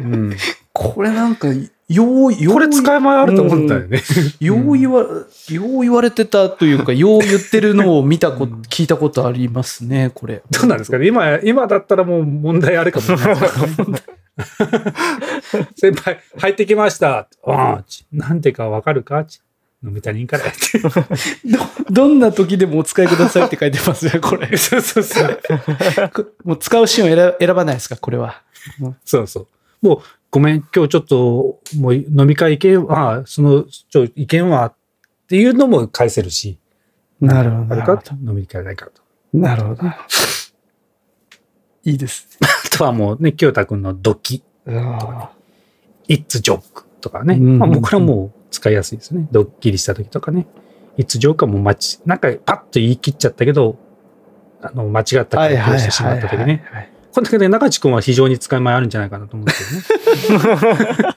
[0.00, 0.36] うん。
[0.72, 1.48] これなんか、
[1.88, 4.02] よう、よう、これ使い前あると思うんだよね。
[4.40, 5.06] よう言わ、よ
[5.62, 10.42] う言われてたというか、よう言ってるのを見たこと、聞いたことありますね、これ。
[10.50, 11.06] どうなんですかね？
[11.06, 13.36] 今、今だったらもう問題あるかもしれない。
[15.76, 17.28] 先輩、入ってきました。
[17.46, 19.24] あなんでかわかるか？
[19.24, 19.40] ち
[19.84, 20.44] 飲み足りんから。
[21.86, 24.46] ど、どんな時でもお使いくださいって書いてますよ、これ。
[24.56, 25.38] そうそうそう。
[26.14, 28.40] こもう使うシーンを選選ばないですか、これは。
[29.04, 29.46] そうそう。
[29.84, 29.98] もう、
[30.30, 34.74] ごめん、今日ちょっと、もう飲み会行けんわ、その、ちょ、行けんわっ
[35.28, 36.58] ていうのも返せるし。
[37.20, 37.74] なるほど。
[37.74, 38.02] あるか？
[38.26, 39.02] 飲み会ないからと。
[39.34, 39.82] なるほど。
[41.86, 42.46] いいですあ
[42.78, 44.78] とはもうね、清田くんのドキ、ね。
[44.78, 45.30] あ
[46.08, 47.34] It's joke とかね。
[47.34, 49.28] うんまあ、もうこれはもう使いやすいですね。
[49.30, 50.46] ドッキリした時とかね。
[50.96, 53.76] It's joke はもう待ち、なんかパッと言い切っちゃったけど、
[54.62, 55.42] あの、間違ったあ。
[55.42, 56.64] はいはい回答してしまった時ね。
[56.72, 56.90] はい。
[57.14, 59.88] この時で中地君は非常に使い前あるんじゃないかなと思うんです
[60.26, 61.14] けどね。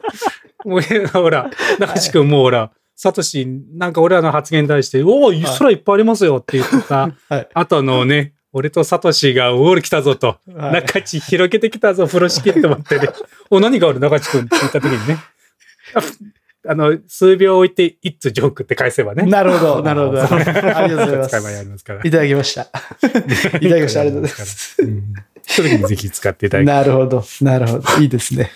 [0.63, 13.09] もうほら、中地君もうほら、サトシ、なんか俺らの発言に対して、おお、空いっぱいありますよって言ったはい後のね、俺とサトシがウォール来たぞと、はい中地広げてきたぞ、風呂敷って思ってね、
[13.49, 13.99] お、何がある？
[13.99, 15.17] 中地君って言った時にね、
[15.95, 16.01] あ
[16.69, 19.23] あの、数秒置いて、いつジョークって返せばね。
[19.23, 20.21] なるほど、なるほど。
[20.21, 22.07] ありがとうございます。
[22.07, 22.61] いただきました。
[23.61, 24.01] いただきました。
[24.01, 24.81] ありがとうございます。
[24.81, 25.13] うん
[25.47, 28.01] 時にぜひ使っていただきたいなるほど、なるほど。
[28.01, 28.51] いいですね。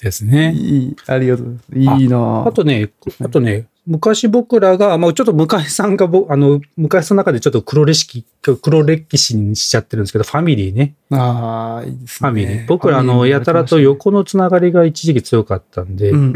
[0.00, 0.52] ですね。
[0.52, 2.02] いい、ありがとうございます。
[2.02, 2.90] いいなぁあとね、
[3.20, 10.94] あとね、昔僕らが、まあちょっと向井さんがぼ、あの、向井さんの中でちょっと黒歴史、黒歴史にしちゃってるんですけど、ファミリーね。
[11.10, 12.30] ああ、いいですね。
[12.30, 12.66] ファミリー。
[12.66, 16.12] 僕ら、あの、やたらと横のつながりが一時期強かったんで。
[16.12, 16.32] なん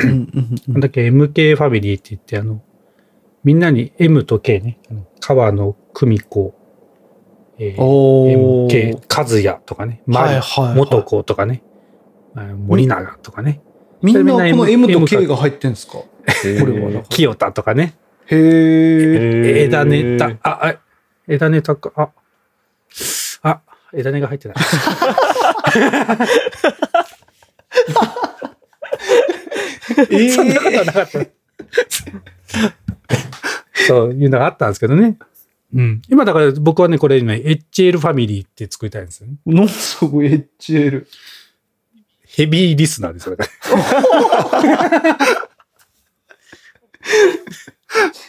[0.80, 2.62] だっけ、MK ファミリーって言って、あの、
[3.44, 4.78] みんなに M と K ね、
[5.20, 6.52] 川野久美子、
[7.58, 9.18] えーお MK ー。
[9.18, 11.62] 和也とかね、マリはいはいはい元子とかね、
[12.34, 13.60] あ森永とかね、
[14.02, 15.94] みんなこの M と K が入ってんですか？
[15.98, 16.06] こ
[16.66, 17.02] れは。
[17.08, 17.94] 清田とかね、
[18.26, 19.62] へえ。
[19.64, 20.74] 枝ネタ、あ、あ、
[21.28, 22.10] 枝ネタか、あ、
[23.42, 23.60] あ、
[23.94, 24.56] 枝ネが入ってない。
[30.10, 31.20] え そんなことはなかった。
[33.86, 35.16] そういうのがあったんですけどね。
[35.76, 36.02] うん。
[36.08, 39.34] 今だから僕はね、これ今、HL ファミリーって作りたいんですよね。
[39.46, 41.06] のすごい HL。
[42.26, 43.36] ヘビーリスナーですよ。
[43.36, 43.50] だ か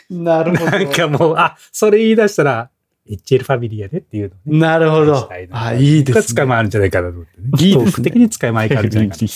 [0.09, 0.71] なるほど。
[0.71, 2.69] らなんかもう、あ、それ言い出したら、
[3.09, 4.59] HL ファミリーやでっていうのね。
[4.59, 6.23] なるほどあ、いいですね。
[6.23, 7.47] 使い回るんじゃないかなと思ってね。
[7.59, 9.33] いいですね豆腐的に使い回るんじゃないかなと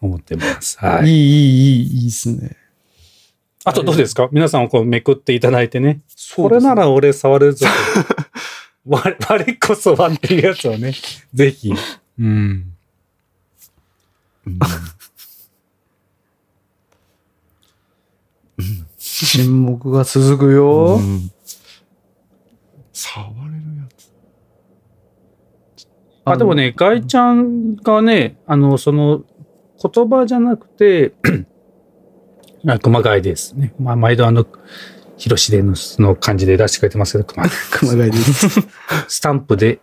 [0.00, 0.78] 思ってます。
[0.80, 1.10] はいい。
[1.10, 2.56] い、いい、いい、いいですね。
[3.68, 4.28] あとどうですか？
[4.32, 6.00] 皆さんをこうめくっていただいてね。
[6.36, 7.72] これなら俺触れるぞと。
[8.86, 10.92] 我我こそはっていうやつをね、
[11.34, 11.72] ぜひ。
[12.18, 12.72] うん。
[18.98, 20.96] 沈黙が続くよ。
[20.98, 21.30] うん
[22.92, 24.10] 触れるやつ。
[26.24, 29.22] あ、でもね、ガイちゃんがね、あの、その、
[29.80, 31.12] 言葉じゃなくて、
[32.68, 33.72] あ熊谷ですね。
[33.80, 34.46] まあ、毎度あの、
[35.16, 37.54] 広しでのの感じで出してくれてますけど、熊谷。
[37.72, 38.60] 熊谷です。
[39.08, 39.80] スタンプで、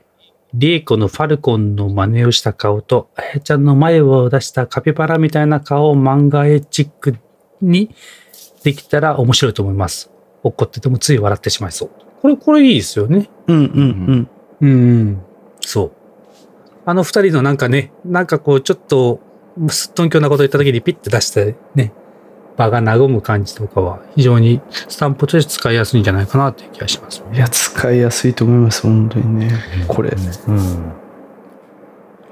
[0.54, 7.18] リエコのファルコンの真似をした顔と、あやちゃんの前を出したカピバラみたいな顔を漫画絵チック
[7.62, 7.94] に
[8.64, 10.12] できたら面白いと思います。
[10.44, 11.90] 怒っててもつい笑ってしまいそう。
[12.22, 13.30] これ、これいいですよね。
[13.48, 14.30] うんうん
[14.62, 15.22] うん。
[15.60, 15.92] そう。
[16.86, 19.20] あの二人のなんかね、なんかこう、ちょっと、
[19.70, 21.92] すっとんきょうなこと言った時にピッて出してね、
[22.58, 27.24] 場が和む感じとかは、非常にスタンプとして使いやすいんじゃないかなっていう気がします。
[27.28, 27.36] うん。
[27.36, 29.52] いや、使いやすいと思います、本当にね。
[29.88, 30.10] これ。
[30.10, 30.94] うん。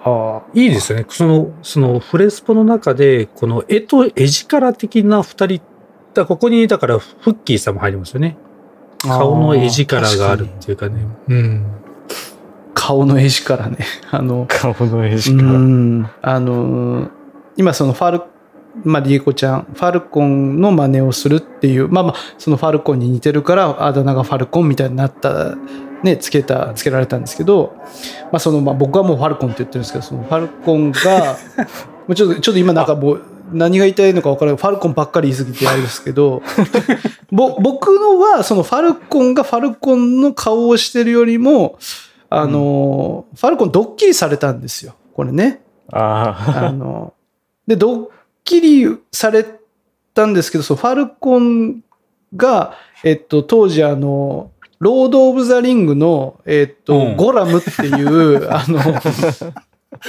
[0.05, 1.05] あいいですよね。
[1.09, 5.61] その、そのフレスポの中で、この絵と絵力的な二人、
[6.13, 8.37] だここに、だから、フッキーさんも入りますよね。
[9.01, 11.05] 顔の絵力があるっていうかね。
[11.27, 11.65] うん。
[12.73, 13.77] 顔の絵力ね。
[14.11, 15.43] あの、顔の絵うしか。
[15.43, 16.09] ん。
[16.21, 17.09] あの、
[17.55, 18.21] 今そのファル、
[18.83, 25.55] まあ、リエコちゃん、ファルコンの真似をするっていう、まあまあ、そのファルコンに似てるから、あだ名がファルコンみたいになった、
[26.03, 27.75] ね、つけた、つけられたんですけど、
[28.31, 31.37] まあ、その、まあ、僕はもうファルコンって言ってるんですけど、そのファルコンが、
[32.07, 33.21] もうちょっと、ちょっと今なんかもう、
[33.51, 34.57] 何が言いたいのか分からない。
[34.59, 36.41] ファルコンばっかり言い過ぎてあれですけど、
[37.31, 41.77] ぼ僕のは、そのファルコンがファルコンの顔をしてるよりも、
[42.29, 44.95] あの、ファルコンドッキリされたんですよ。
[45.15, 45.61] これね。
[45.91, 47.13] ああの、
[47.67, 48.05] で、ドッ
[48.43, 49.45] キリされ
[50.13, 51.81] たんですけど、そのファルコン
[52.35, 57.15] が、えっと、当時あの、ロード・オブ・ザ・リングの、えっと、うん。
[57.15, 58.81] ゴラムっていう、 あの、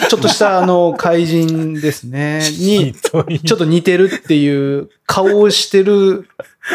[0.08, 6.28] ちょっとしたあの、怪人ですね、に、ちょっと似てるっていう顔をしてる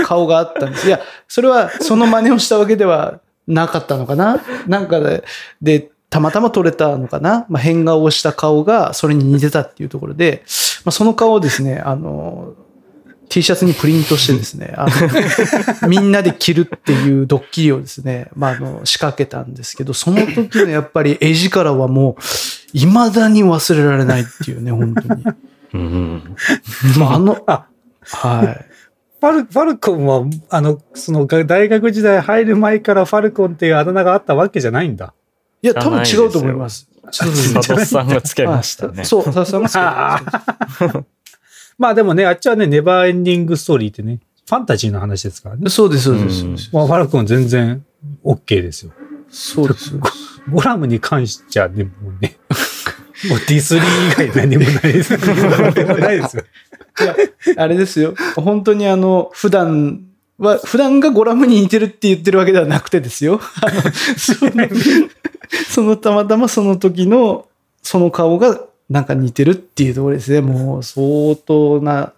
[0.06, 0.88] 顔があったんです。
[0.88, 4.42] いや、それはその真似をしたわけではなかったのかな？
[4.68, 5.24] なんかで、
[5.62, 7.46] で、たまたま撮れたのかな？
[7.50, 10.44] まあ、変顔をした顔がそれに似てたっていうところで、
[10.86, 12.54] まあ、その顔をですね、あの、
[13.30, 14.92] T シャツにプリントしてですね、あの
[15.88, 22.22] みんなで着るっていうドッキリをですね、まあ、あの、仕掛けたんですけど、その時のやっぱり絵力はもう、
[22.74, 25.24] 未だに忘れられないっていうね、本当に。
[25.74, 26.36] うん。
[26.98, 27.66] まあ、あの、あ
[28.02, 28.66] はい。
[29.22, 35.14] ファル、ファルコンは、あの、その、が大学時代入る前からファルコンっていうあだ名があったわけじゃないんだ。
[35.62, 36.89] いや、多分違うと思います。
[37.12, 39.04] そうそう佐藤さんがつけましたね。
[39.06, 40.22] そう、佐々さんが
[40.68, 41.06] つけて
[41.78, 45.70] まあでもね、あっちはね、ネバーエンディングストーリーってね、ファンタジーの話ですからね。
[45.70, 46.40] そうです、そうです。
[46.40, 47.86] そううんまあ、ファルコン全然
[48.26, 48.92] OK ですよ。
[49.30, 49.94] そうです。
[50.52, 52.38] ゴラムに関してはね、もうね、
[53.30, 55.18] もうディスリー以外何もないです。
[55.18, 56.44] 何もないですよ。
[57.58, 58.16] あれですよ。
[58.36, 60.02] 本当にあの、普段
[60.38, 63.42] は、普段がゴラムに似てるって言ってるわけではなくてですよ。
[63.62, 63.82] あの
[64.18, 64.52] その
[65.70, 67.48] そのたまたまその時の、
[67.82, 70.42] その顔がなんか似てるっていうところですね。
[70.42, 72.14] もう相当な、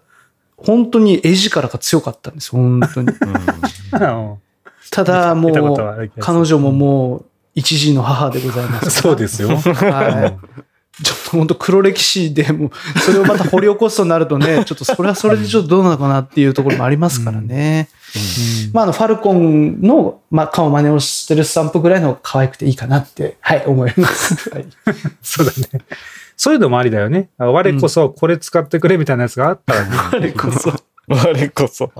[0.57, 2.51] 本当に絵力が強かったんです。
[2.51, 3.07] 本当に。
[3.09, 4.35] うん
[4.91, 7.25] ただもう、彼女ももう
[7.55, 8.89] 一児の母でございます。
[9.01, 9.49] そうですよ。
[9.49, 11.03] はい。
[11.03, 17.89] ちょっと本当黒歴史でもう、それをまた掘り起こすとなるとね、ちょっとそれはそれでちょっとどうなのかなっていうところもありますからね。
[18.73, 24.49] まあ、あの、ファルコンの、まあ、顔真似をしてるスタンプぐらいの可愛くていいかなって、はい、思います。
[24.53, 24.65] はい。
[25.21, 25.85] そうだね。
[26.35, 27.29] そういうのもありだよね。
[27.37, 29.97] あ我こそこれ使ってくれみたいなやつがあったらね。
[30.11, 30.73] あれこそ。
[31.07, 31.91] 我こそ。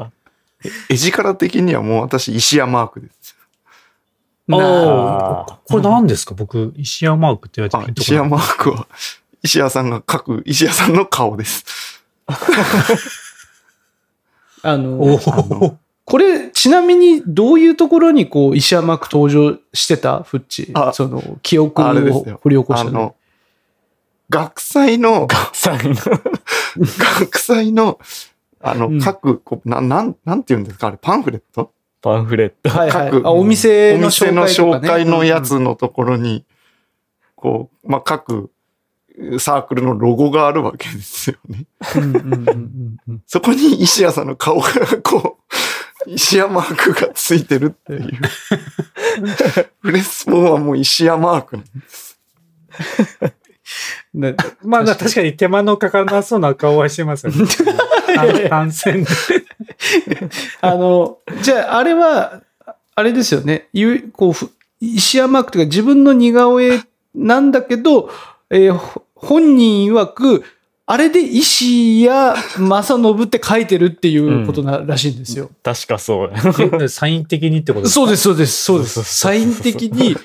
[0.89, 3.36] 絵力的にはもう私、石山マークです。
[4.47, 6.34] なああ、これ何ですか？
[6.34, 8.88] 僕、石山マークって言われて石山マークは、
[9.43, 11.64] 石屋さんが描く石屋さんの顔です。
[14.64, 15.78] あおの、お。
[16.06, 20.24] これ、ちなみにどういうところにこう、石山区登場してた？
[20.24, 20.72] フッチ。
[20.74, 22.36] あその、記憶あれですよ。
[22.36, 22.99] を掘り起こしたの。
[22.99, 23.16] あの、
[24.30, 25.56] 学祭の、学
[27.38, 27.99] 祭の、
[28.62, 29.02] あの、うん。
[29.02, 30.88] 各、こうななん、なんて言うんですか？
[30.88, 31.72] あれ、パンフレット？
[32.02, 32.70] パンフレット。
[32.70, 33.12] はいはい。
[33.12, 36.45] 各あ、お店のお店の紹介のやつのところに、
[37.36, 38.49] こう、まあ、各
[39.39, 41.66] サークルのロゴがあるわけですよね。
[41.95, 43.24] うんうんうんうんうん。
[43.28, 44.68] そこに石屋さんの顔が、
[45.04, 45.40] こう、
[46.08, 48.12] 石屋マークがついてるっていう。
[49.82, 52.20] フレスポはもう石屋マークなんです。
[54.14, 57.45] ねまあ、確かに手間のかからなそうな顔はしてますよね。
[58.16, 59.10] 単 単線で。
[60.62, 62.41] あの、じゃあ、あれは、
[62.95, 63.70] あれですよね。
[63.74, 66.82] ゆこうふ石山マークというか自分の似顔絵
[67.16, 68.10] なんだけど、
[68.49, 70.43] えーほ本人曰く、
[70.91, 75.49] あれで石や正信って書いてるっていうことな、らしいんですよ。
[75.63, 76.31] 確かそう。
[76.89, 78.01] サイン的にってことですか？
[78.01, 79.03] そうです、そうです、そうです。
[79.05, 80.17] サイン的に、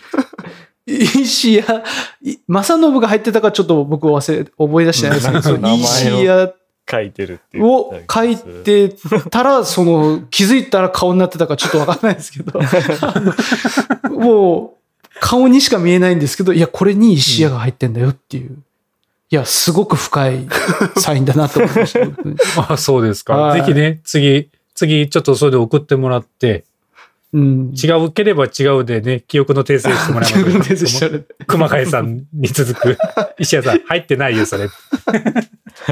[0.88, 1.84] 石や、
[2.20, 6.52] い正信が入ってたかちょっと僕忘れ、覚え出してないですけど、そ の名前を石や
[6.90, 7.64] 書いてるっていう。
[7.64, 8.92] を書いて
[9.30, 12.58] たら、その、気づいたら顔になってたかちょっとわかんないですけど、
[14.10, 18.56] もう、顔にしか見えないんですけど、いや、これに石屋が入ってんだよっていう。
[19.29, 20.47] いや、すごく深い
[20.97, 22.01] サインだなと思いました。
[22.72, 23.37] あそうですか。
[23.37, 26.64] はいぜひね、次、次、ちょっとそれで送ってもらって、
[27.33, 27.74] うん。
[27.74, 32.97] 違うければ違うでね、記憶の訂正してもらい自分までしちゃう熊谷さんに続く、
[33.39, 34.68] 石屋さん、入ってないよ、それ。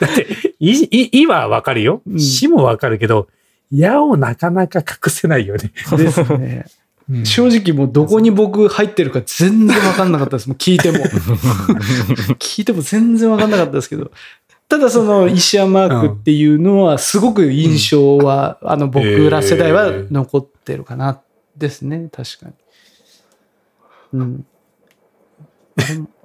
[0.00, 0.26] だって、
[0.60, 2.16] い、い、いはわかるよう。
[2.16, 3.28] んしもわかるけど、
[3.70, 5.72] やをなかなか隠せないよね。
[5.96, 6.66] ですね。
[7.10, 10.46] うん正直もうどこに僕入ってるか全然わかんなかったです。
[10.48, 10.98] もう聞いても。
[12.38, 14.12] 聞いても全然わかんなかったですけど。
[14.68, 21.20] ただその石山マークっていうのはすごく印象は、あの僕ら世代は残ってるかな
[21.56, 22.08] ですね。
[22.12, 22.52] 確かに。
[24.20, 24.46] うん。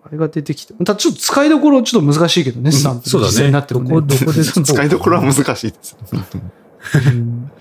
[0.04, 0.76] あれが出てきて。
[0.76, 3.32] ただちょっと使いどころちょっと難しいけどね、スタンプそうだね。
[3.32, 3.90] 実際になってもね。
[3.90, 5.98] どこ、どこで使おう使いどころは難しいです。
[7.08, 7.52] うん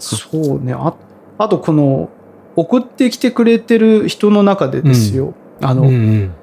[0.00, 0.72] そうね。
[0.72, 0.94] あ
[1.38, 2.10] あと、この、
[2.56, 5.34] 送ってきてくれてる人の中でですよ。
[5.60, 6.34] あの、うんうん。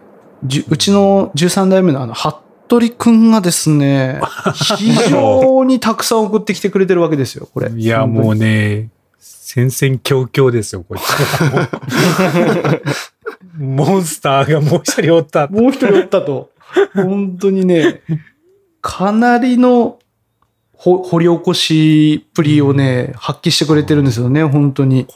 [0.69, 4.21] うちの13代目のあの、服部くんがですね、
[4.77, 7.71] 非常にたくさん送ってきてくれてるわけですよ、これ。
[7.71, 8.89] いや、もうね、
[9.19, 11.03] 戦々恐々ですよ、こいつ。
[13.57, 15.47] モンスターがもう一人おった。
[15.47, 16.51] もう一人おったと。
[16.93, 18.01] 本当にね、
[18.81, 19.99] かなりのほ
[20.77, 25.07] 掘り起こしっぷりをね、発揮してくれてるんですよね、本当に。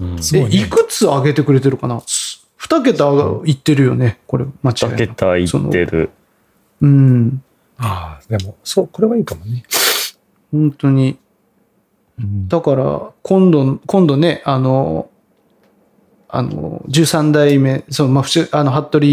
[0.00, 2.02] うんえ、いくつ上げてくれてるかな？
[2.56, 3.04] 二桁
[3.44, 6.10] いってるよね、これ、間違いな2く桁いってる。
[6.80, 7.42] うん。
[7.78, 9.64] ああ、でも、そう、これはいいかもね。
[10.50, 11.18] 本当に。
[12.48, 15.08] だから、今度、今度ね、あの、
[16.28, 19.06] あの、13代目、その、まあ、普通、あの、服部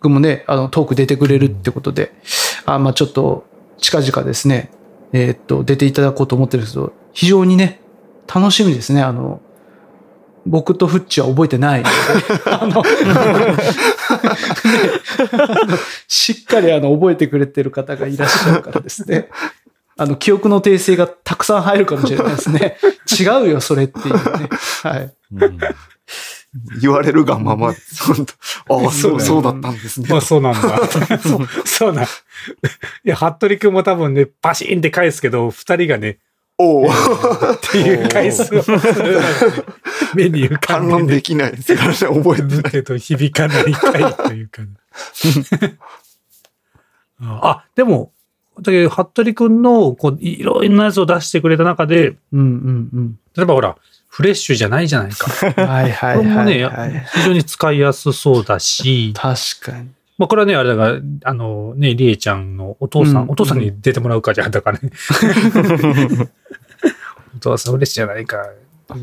[0.00, 2.12] 君もね、あの、トーク出てくれるってことで、
[2.64, 3.46] あまあ、ちょっと、
[3.78, 4.70] 近々ですね、
[5.12, 7.80] えーっと、出ていただこうと思ってるんですけど、非常にね、
[8.32, 9.40] 楽しみですね、あの、
[10.46, 11.82] 僕とフッチは覚えてない
[12.46, 12.82] あの
[16.06, 19.28] しっかりあの覚えてくれてる方がいらっしゃるからですね。
[19.98, 22.78] あの、記憶の訂正がたくさん入るかもしれないですね。
[23.20, 24.20] 違うよ、それっていうね。
[24.82, 25.12] はい。
[25.34, 25.58] うん
[26.80, 27.76] 言われるがまま ああ、
[28.90, 30.08] そう、そそううだったんですね。
[30.10, 30.86] まあ、そうなんだ。
[31.18, 32.04] そう、そうなん。
[32.04, 32.08] い
[33.04, 36.18] や、服部君も多分ね、パシーンって返すけど、二人がね、
[36.58, 36.90] おお、っ
[37.70, 38.62] ていう回数を
[40.14, 42.62] 目に浮か反んでね、論できないですからね、覚えてない。
[42.62, 44.62] だけど響かない回というか、
[47.22, 48.12] あ、でも、
[48.60, 52.42] だけど、服部くんの、こう、いろんなやつを出してくれた中で、うんう
[53.00, 53.76] ん例えばほら、
[54.08, 55.30] フレッシュじゃないじゃないか。
[55.56, 55.68] うん。
[55.68, 57.06] はいはいこれもね。
[57.14, 59.88] 非常に使いやすそうだし、確かに。
[60.18, 64.90] まあこれはね、あれだから、あのね、りえちゃんのお父さん、うんお父さんに出てもらうかじゃん、だからね。
[67.36, 68.44] お父さん嬉しいじゃないか。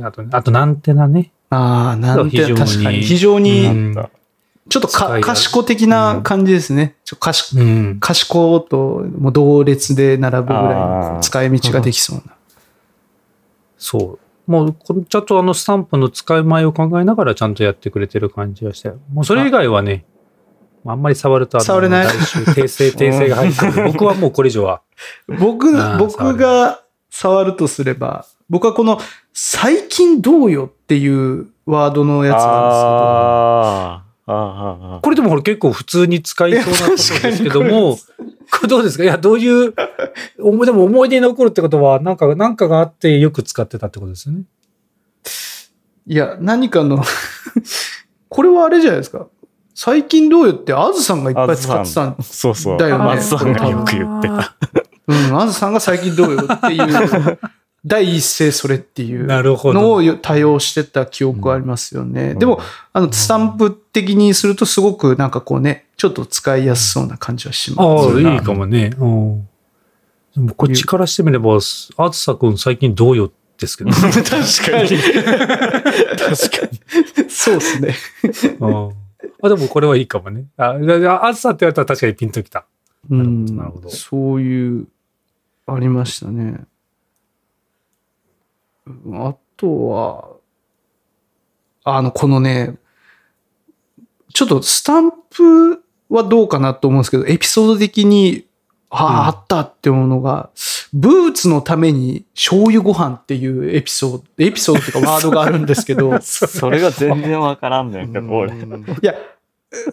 [0.02, 1.32] あと、あとなんてなね。
[1.50, 3.02] ああ、なんて、非常に確かに。
[3.02, 4.10] 非常うに、ん。
[4.68, 6.96] ちょっとか賢的な感じですね。
[7.06, 8.00] ちょ賢うん。
[8.00, 10.64] 賢ともう同列で並ぶぐらい
[11.14, 12.34] の使い道ができそうな。
[13.78, 14.25] そう。
[14.48, 14.76] もう、
[15.06, 18.92] ちゃんとあのスタンプの使い前を考えながらちゃんとやってくれてる感じがして。
[19.12, 20.06] もうそれ以外はね、
[20.86, 24.82] あんまり触るとあの触れない訂正、訂正が入ってる僕はもうこれ以上は。
[25.40, 29.00] 僕僕が触るとすれば、僕はこの
[29.34, 37.98] 最近どうよっていうワードのやつなんですあーあー、あーあーこれでもほら結構普通に使いそうなことですけども、
[38.52, 39.04] これどうですか？
[39.04, 39.74] いや、どういう、
[40.40, 44.44] おもでも思い出に残るってことは、なんか、なんかがあってよく使ってたってことですよね。
[46.08, 47.04] いや、何かの、
[48.30, 49.28] これはあれじゃないですか。
[49.74, 52.78] 最近どうよって、あずさんがいっぱい使ってたんそうそう。
[52.78, 54.56] だよねあずさんがよく言ってた。
[55.08, 57.40] うん、あずさんが最近どうよっていう、
[57.86, 60.16] 第一声それっていうなるほのをど。
[60.16, 62.34] 多用してた記憶はありますよね。
[62.36, 62.60] でも、
[62.94, 68.14] あの、スタンプ的にするとすごくなんかこうね、ちょっと使いやすそうな感じはします。
[68.14, 68.92] ああ、いいかもね。
[68.98, 69.50] うん。
[70.36, 73.92] でもこっちからしてみれば、あずさくん最近どうよですけど。
[73.96, 74.90] 確かに。
[75.30, 76.68] 確か
[77.24, 77.30] に。
[77.30, 77.96] そうですね。
[78.60, 78.92] うん
[79.42, 80.46] あ、でもこれはいいかもね。
[80.58, 80.76] あ、
[81.24, 82.66] あさって言われたら確かにピンときた。
[83.10, 84.88] うんなるほどそういう、
[85.68, 86.66] ありましたね。
[88.88, 90.30] うんあとは、
[91.84, 92.78] あの、このね、
[94.34, 98.46] ちょっとスタンプはどうかなと思うんですけど、エピソード的に、
[98.90, 100.50] ああ、うんあったって思うのが、
[100.94, 108.54] ブーツのために醤油ご飯っていうエピソード、エピソードっていうかワードがあるんですけど、 それが全然わからんねんけど、俺。
[108.54, 108.56] い
[109.02, 109.16] や、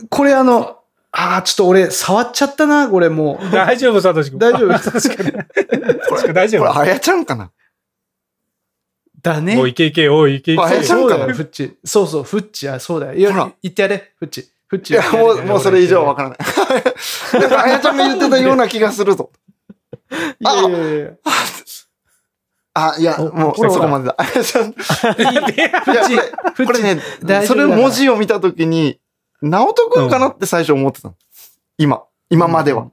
[0.08, 0.78] これあの、
[1.10, 3.50] ああ、ちょっと俺触っちゃったな、これもう。
[3.50, 4.38] 大丈夫、サトシ君。
[4.38, 5.32] 大丈夫確かに。
[5.32, 6.72] 確かに大丈夫。
[6.72, 7.50] これあやちゃんかな
[9.20, 9.58] だね。
[9.58, 10.62] おい、いけいけ、おい、いけいけ。
[10.62, 11.76] あやちゃんかなそうだよ、フッチ。
[11.84, 13.14] そうそう、フッチ、あ、そうだよ。
[13.14, 14.48] いやほら、言ってやれ、フッチ。
[14.72, 14.94] フッチ。
[14.94, 16.38] いや、もう、もうそれ以上わからない。
[17.40, 19.30] なんかあやちゃんが言ってたような気がするぞ。
[20.40, 21.10] いやいやいや。
[22.72, 24.14] あ、いや、おもうそこまでだ。
[24.16, 24.72] あやちゃん。
[24.72, 24.78] こ
[26.58, 27.02] れ、これね、
[27.46, 28.98] それ文字を見たときに、
[29.42, 31.14] 直人くんかなって最初思ってたの。
[31.76, 32.88] 今、今までは。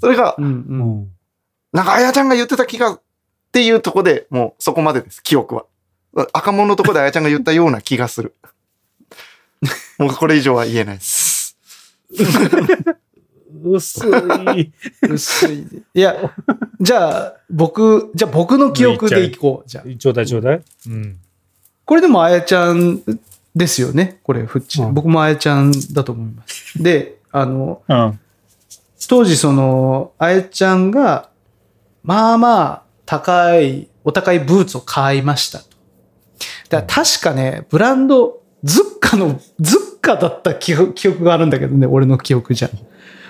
[0.00, 0.34] それが。
[0.38, 3.00] なんかあやちゃんが言ってた気が、っ
[3.52, 5.66] ていうとこで、もうそこまでです、記憶は。
[6.32, 8.34] 赤物のとこであやちゃんが言ったような気がする。
[9.98, 11.56] もうこれ以上は言えないです。
[13.64, 14.08] 薄
[14.56, 14.72] い。
[15.02, 15.66] 薄い。
[15.94, 16.16] いや、
[16.80, 19.68] じゃあ、僕、じゃあ僕の記憶でいこう。
[19.68, 19.96] じゃあ。
[19.96, 20.62] ちょうだいちょうだい。
[20.86, 21.18] うん。
[21.84, 23.02] これでもあやちゃん
[23.54, 24.20] ですよね。
[24.22, 24.80] これ、フッチ。
[24.82, 26.82] うん僕もあやちゃんだと思います。
[26.82, 28.20] で、あの、うん。
[29.08, 31.30] 当時その、あやちゃんが、
[32.02, 35.64] まあまあ、高い、お高いブーツを買いましたと。
[36.68, 42.70] だから確かね、ブランド、ズッカの、ズッカだった記憶記憶があるんだけどね、俺の記憶じゃ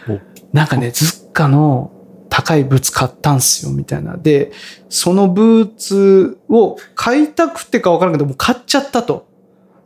[0.09, 0.21] お。
[0.53, 1.91] なんかね、ズッカの
[2.29, 4.17] 高いブーツ買ったんすよ、みたいな。
[4.17, 4.53] で、
[4.89, 9.27] そのブーツを買いたくてか分からんけど、もう買っちゃったと。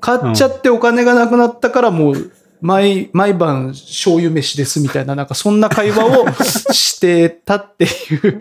[0.01, 6.27] 買っちゃってお金がなくなったからもう、毎、毎晩醤油飯ですみたいな、なんかそんな会話を
[6.73, 7.89] してたってい
[8.29, 8.41] う、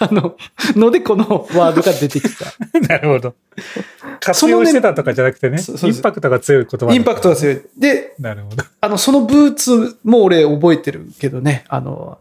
[0.00, 0.36] あの、
[0.76, 2.46] のでこのワードが出てきた。
[2.88, 3.34] なるほど。
[4.20, 6.94] 活用してたとかじゃなくてね、インパクトが強い言葉。
[6.94, 7.54] インパクトが強い。
[7.56, 7.60] い。
[7.76, 8.64] で、なるほど。
[8.80, 12.18] あの、そのブーツも俺覚えてるけどね、あの、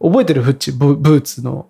[0.00, 1.66] 覚えてるフッチ、ブブーツの。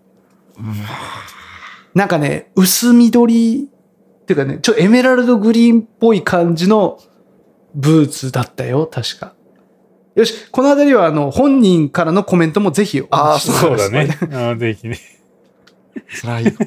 [1.95, 7.01] なんかね、薄緑っていうかね、ちょエメラルドグリーンっぽい感じの
[7.75, 9.35] ブーツだったよ、確か。
[10.15, 14.51] よし、このあたりはあの、本人からのコメントもぜひお待ちしておりそうますだね。
[14.53, 14.99] あぜひね。
[16.23, 16.53] 辛いよ。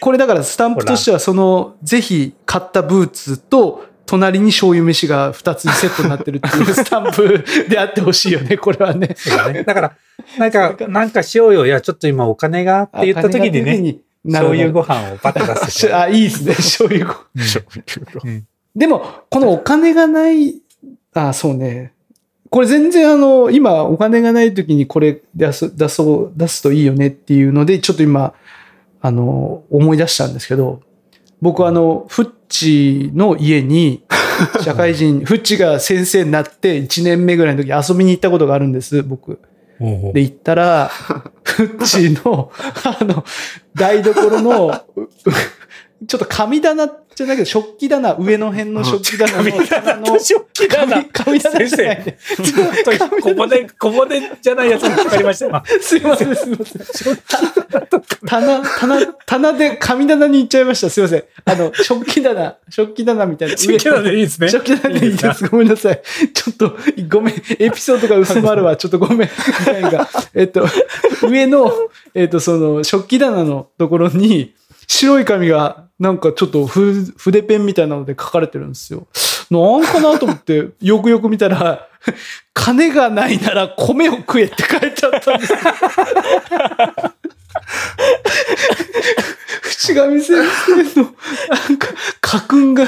[0.00, 9.14] これだからスタンプとしてはその、ぜひ買ったブーツと、隣に醤油飯が2つセットになってるっていうスタンプであってほしいよね、 これはね。
[9.24, 9.62] だね。
[9.62, 9.96] だから、
[10.36, 11.64] なんか、なんかしようよ。
[11.64, 15.94] いや、ちょっと今お金がって言った時にね、醤油ご飯をパッと出す。
[15.94, 17.14] あ、いいですね、醤油ご
[18.24, 20.60] うんでも、このお金がない、
[21.14, 21.92] あ、そうね。
[22.50, 28.34] これ全然あの、今お金がない時にこれ出す、出そう、出すといいよねっていうので、ちょっと今、
[29.00, 30.80] あの、思い出したんですけど、
[31.40, 34.04] 僕あの、フッチの家に、
[34.62, 39.38] 社会人、 フッチが先生になって1年目ぐらいの時遊びに行ったことがあるんです、僕。
[40.12, 40.90] で行ったら、
[41.44, 42.50] フッチーの、
[42.84, 43.24] あの、
[43.74, 44.74] 台所の、
[46.06, 52.18] ちょっと神棚じゃないけど、食器棚、上の辺の食器棚の棚の、食器棚神神棚じゃないね。
[52.36, 55.62] ずっと小骨、小骨じゃないやつにかかりましたよ。
[55.82, 57.18] すいません、すいません。
[58.26, 60.88] 棚、棚、棚で神棚に行っちゃいました。
[60.88, 61.24] すいません。
[61.44, 63.56] あの、食器棚、食器棚みたいな。
[63.58, 64.48] 食器棚でいいですね。
[64.48, 65.48] 食器棚でいいです。
[65.48, 66.00] ごめんなさい。
[66.32, 66.76] ちょっと、
[67.08, 67.34] ごめん。
[67.58, 68.76] エピソードが薄まるわ。
[68.78, 69.30] ちょっとごめん。
[70.34, 70.66] えっと、
[71.28, 71.70] 上の、
[72.14, 74.54] えっと、その、食器棚のところに、
[74.86, 79.06] 白い紙が、なんかちょっとふ筆ペンみたいなので書かれてるんですよ。
[79.50, 81.88] なんかなと思って、 よくよく見たら、
[82.54, 85.58] 金がないなら米を食えって書いちゃったんですよ。
[89.70, 90.36] 淵上先
[90.94, 91.14] 生の、
[91.48, 91.88] なんか、
[92.20, 92.86] 家訓が、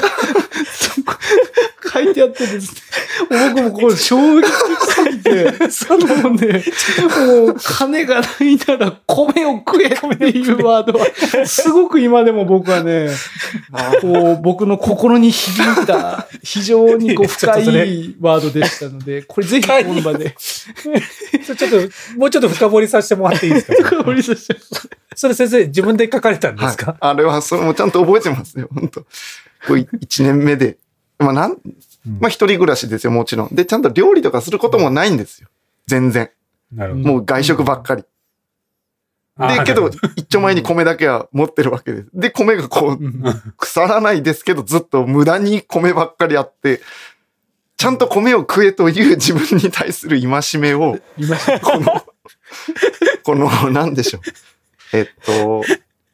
[1.93, 2.81] 書いてあってですね。
[3.53, 4.51] 僕もこれ衝撃的
[4.89, 6.63] すぎて、そのね、
[7.27, 13.09] もう金がないなら米を食えっていうワードは、すごく今でも僕はね、
[14.01, 21.65] こう、僕の心に響いた、非常にこう深いワードでしたので、これぜひ今場で、 ちょっと、
[22.17, 23.89] もうちょっと深掘りさせてもらっていいですか？
[23.89, 24.59] 深掘りさせて
[25.15, 29.07] それ先生、自分で書かれたんですか、はい、あれは、それもちゃんと覚えてますよ、本当こ
[29.69, 30.77] う1年目で。
[31.19, 31.57] まあ、なん、
[32.19, 33.55] まあ、一人暮らしですよ、もちろん。
[33.55, 35.47] で、ちゃんと料理とかすることもないんですよ。
[35.87, 36.31] 全然。
[36.71, 37.07] なるほど。
[37.07, 38.03] もう外食ばっかり。
[39.37, 42.09] で、けど、一丁前に米だけは持ってるわけです。
[42.13, 42.99] で、米がこう、
[43.57, 46.81] 腐らないですけど、ずっと無駄に米ばっかりあって、
[47.77, 50.99] ちゃんと米を食えという自分に対する戒めを、
[51.63, 52.05] この、
[53.23, 54.21] この、なんでしょう。
[54.93, 55.63] えっと、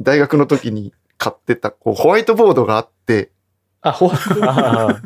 [0.01, 3.31] 大学の時に買ってた、こう、ホワイトボードがあって、
[3.81, 5.01] あ、ホワイトあ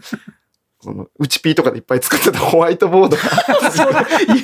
[0.82, 3.18] その、うちピーとかでいっぱい作ってた ホワイトボード。
[3.18, 3.94] が、それ、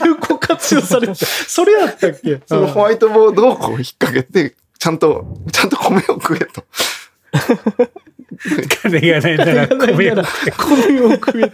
[0.06, 2.42] 有効活用されて、それやったっけ？
[2.46, 6.64] そのホワイトボードをこう引っ掛けて、ちゃんと、ちゃんと米を食えと。
[8.82, 10.16] 金がないなら米を
[10.58, 11.52] 米を食え。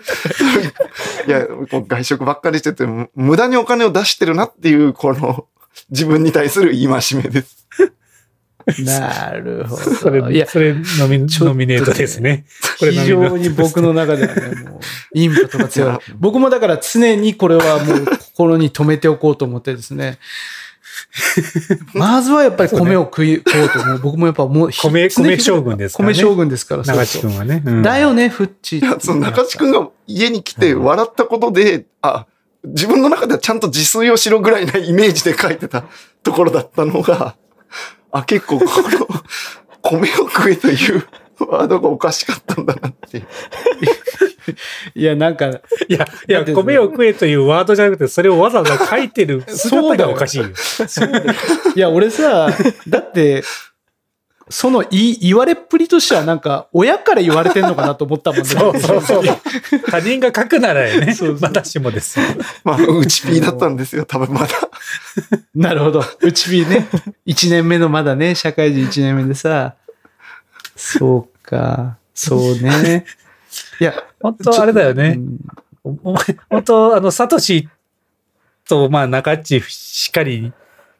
[1.28, 5.48] いや、こう外食ばっかりしてて、む無駄にお金を出してるなっていう、この、
[5.90, 6.88] 自分に対する戒
[7.22, 7.65] めです。
[8.84, 10.18] なるほそど。
[10.30, 12.46] いれ、や、それノミ、ノミネートですね。
[12.80, 14.80] こ れ非常に僕の中ではね、もう、
[15.14, 15.98] インパクトが強い。
[16.18, 20.18] 僕もだから常にこれはもう心に留めておこうと思ってですね。
[21.94, 24.00] まずはやっぱり米を食い、食おうと思う。
[24.00, 27.64] 僕もやっぱもう、米米将軍ですからね米将軍ですから、長そうそう地君はね。
[27.66, 32.26] うんだよね、フッチーいや、その中地くんが家に来て笑ったことで、あ、
[32.64, 35.86] 自分の中ではちゃんと自炊をしろぐらいなイメージで書いてた
[36.24, 37.36] ところだったのが、
[38.16, 39.08] あ、結構この、
[39.82, 41.04] 米を食えという
[41.40, 43.24] ワードがおかしかったんだなって。
[44.96, 45.52] いや、なんか、い
[45.90, 50.46] や、いや、米を食えというワードじゃなくて、それをわざわざ書いてる姿がおかしいよ。
[51.76, 52.50] いや、俺さ、
[52.88, 53.44] だって、
[54.50, 58.46] その言い言われっぷりとしてはなんか、親から言われてんのかなと思ったもんね。
[58.50, 59.24] そうそうそう。
[59.90, 62.20] 他人が書くならねそうそう、まだしもです。
[62.64, 64.48] まあ、うちピーだったんですよ、多分まだ。
[65.56, 66.04] なるほど。
[66.22, 66.88] うちびね。
[67.26, 69.76] 1年目のまだね、社会人1年目でさ。
[70.76, 71.98] そうか。
[72.14, 73.06] そうね。
[73.80, 75.16] いや、本当あれだよね。
[75.18, 75.38] うん
[75.86, 77.70] おお前、本当あの、サトシ
[78.68, 80.52] と、まあ、中っちしっかり、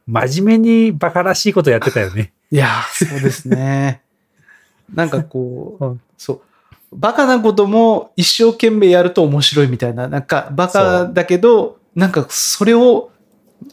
[0.06, 2.32] 真面目にバカらしいことやってたよね。
[2.56, 4.02] いや、そうですね。
[4.94, 6.42] なんかこう、う んそう。
[6.94, 10.08] バカなことも一生懸命やると面白いみたいな。
[10.08, 13.12] なんか、バカだけど、なんかそれを、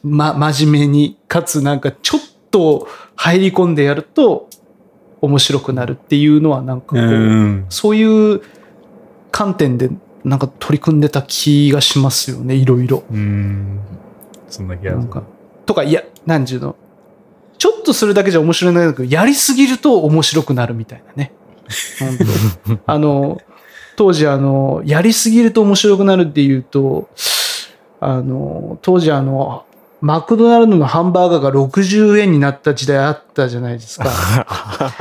[0.03, 2.21] ま、真面目に、かつなんかちょっ
[2.51, 4.49] と入り込んでやると
[5.21, 7.67] 面白くなるっていうのはなんかこう、ん。
[7.69, 8.41] そういう
[9.31, 9.91] 観点で
[10.25, 13.05] なんか取り組んでた気がしますよね、いろいろ。
[13.09, 13.79] うん。
[14.49, 15.23] そんな気がするなんか。
[15.67, 16.75] とか、いや、なんちゅうの？
[17.63, 21.33] ちょっとするだけじゃ面白いんだけど、やりすぎると面白くなるみたいなね。
[22.87, 23.41] あの、
[23.95, 27.09] 当時あの、やりすぎると面白くなるっていうと、
[28.01, 29.65] あの、当時あの、
[30.01, 34.11] マクドナルドのハンバーガーが60円になった時代あったじゃないですか。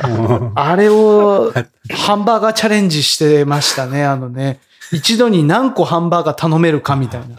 [0.07, 0.11] う
[0.45, 1.51] んあれを
[1.89, 4.05] ハンバーガーチャレンジしてましたね。
[4.05, 4.59] あのね、
[4.91, 7.37] 一度に何個ハンバーガー頼めるかみたいな。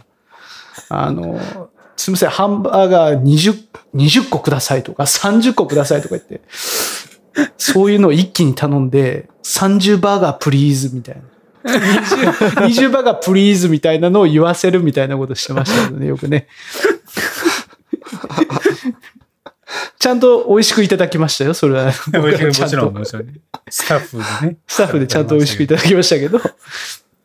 [0.89, 1.39] あの、
[1.97, 3.65] すみません、ハンバーガー20、
[3.95, 6.41] 20個くださいとか30個くださいとか言って、
[7.57, 11.23] そういうのを一気に頼んで、30バーガープリーズみたいな。
[11.65, 16.49] 20, 20バーガープリーズみたいなのを言わせるみたいなことしてましたけどね、よくね。
[19.99, 21.87] ちゃんと美味しくいただきましたよ、それは。
[21.87, 23.27] もちろん、もちろん、もちろん。
[23.71, 24.57] スタッフでね。
[24.67, 26.41] スタッフでちゃんと美味しくいただきましたけど、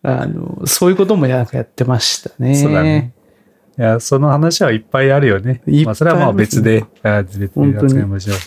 [0.04, 2.56] あの、そういうこともややってましたね。
[2.56, 3.14] そうだね。
[3.78, 5.62] いや、その話はいっぱいあるよね。
[5.86, 7.46] まあ、それはまあ別で、あ別で
[7.78, 8.38] 扱いましょう。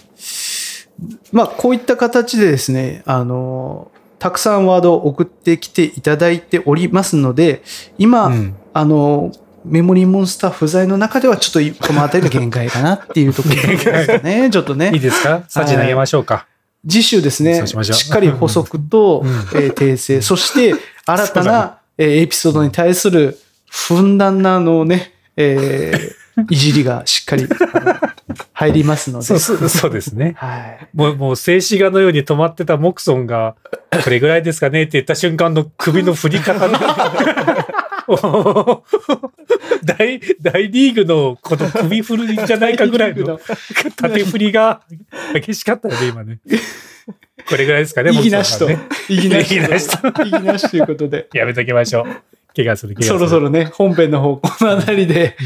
[1.33, 7.63] まあ、こういった形でですね、あの、たくさんワードを送ってきていただいておりますので、
[7.97, 9.33] 今、うんあの、
[9.65, 14.49] メモリーモンスター不在の中ではちょっとこの辺りが限界かなっていうところ ですかね。
[14.51, 14.91] ちょっとね。
[14.95, 15.43] いいですか？
[15.49, 16.47] サジ投げましょうか。
[16.89, 19.31] 次週ですね、しまししっかり補足と、 うん
[19.61, 20.75] えー訂正、そして
[21.05, 23.39] 新たな、えーエピソードに対する
[23.71, 27.47] ふんだんなあのね、えー いじりがしっかり
[28.53, 29.25] 入りますので。
[29.25, 30.35] そうそうですね。
[30.37, 30.89] はい。
[30.95, 33.57] もう、もう静止画のように止まってたモクソンが、
[34.05, 36.79] これぐらいですかねって言った瞬間の首の振り方が
[39.85, 43.41] 大、大リーグのこの首振るんじゃないかぐらいの
[43.97, 44.83] 縦振りが
[45.35, 46.39] 激しかったよね、今ね。
[47.49, 48.97] これぐらいですかね、意義なしとモクソンさんね。
[49.09, 50.23] 意義なし意義なしと。
[50.25, 51.29] 意義なしということで。
[51.35, 52.07] やめときましょう。
[52.65, 53.19] 怪我する、怪我する。
[53.19, 55.37] そろそろね、本編の方、このあたりで、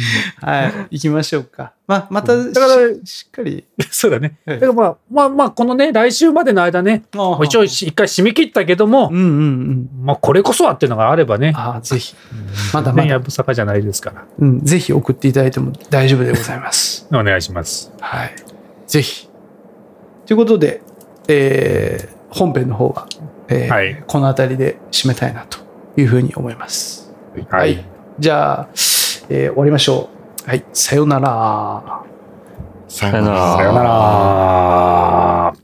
[0.41, 1.73] はい、行きましょうか。
[1.87, 3.65] まあ、またし、だからしっかり。
[3.91, 4.39] そうだね。
[4.47, 7.05] ええだからまあ、まあまあ、このね、来週までの間ね、
[7.45, 9.89] 一応一回締め切ったけどもうん、うんうん。
[10.03, 12.15] まあ、これこそはっていうのがあればね、ああ、ぜひ、
[12.73, 14.25] まだまだね、やぶさかじゃないですから。
[14.39, 17.07] うん、ぜひ送っていただいても大丈夫でございます。
[17.13, 17.93] お願いします。
[18.01, 18.35] はい。
[18.87, 19.29] ぜひ。
[20.27, 20.83] ということで、
[21.29, 23.07] えー本編の方は、
[23.49, 25.59] えーはいこの辺りで締めたいなと
[25.97, 27.04] いうふうに思います。
[27.51, 27.85] はい。
[28.19, 28.69] じゃあ、
[29.29, 30.09] えー終わりましょ
[30.47, 30.49] う。
[30.49, 30.65] はい。
[30.73, 32.03] さようなら。
[32.89, 35.64] ささよならさよなら。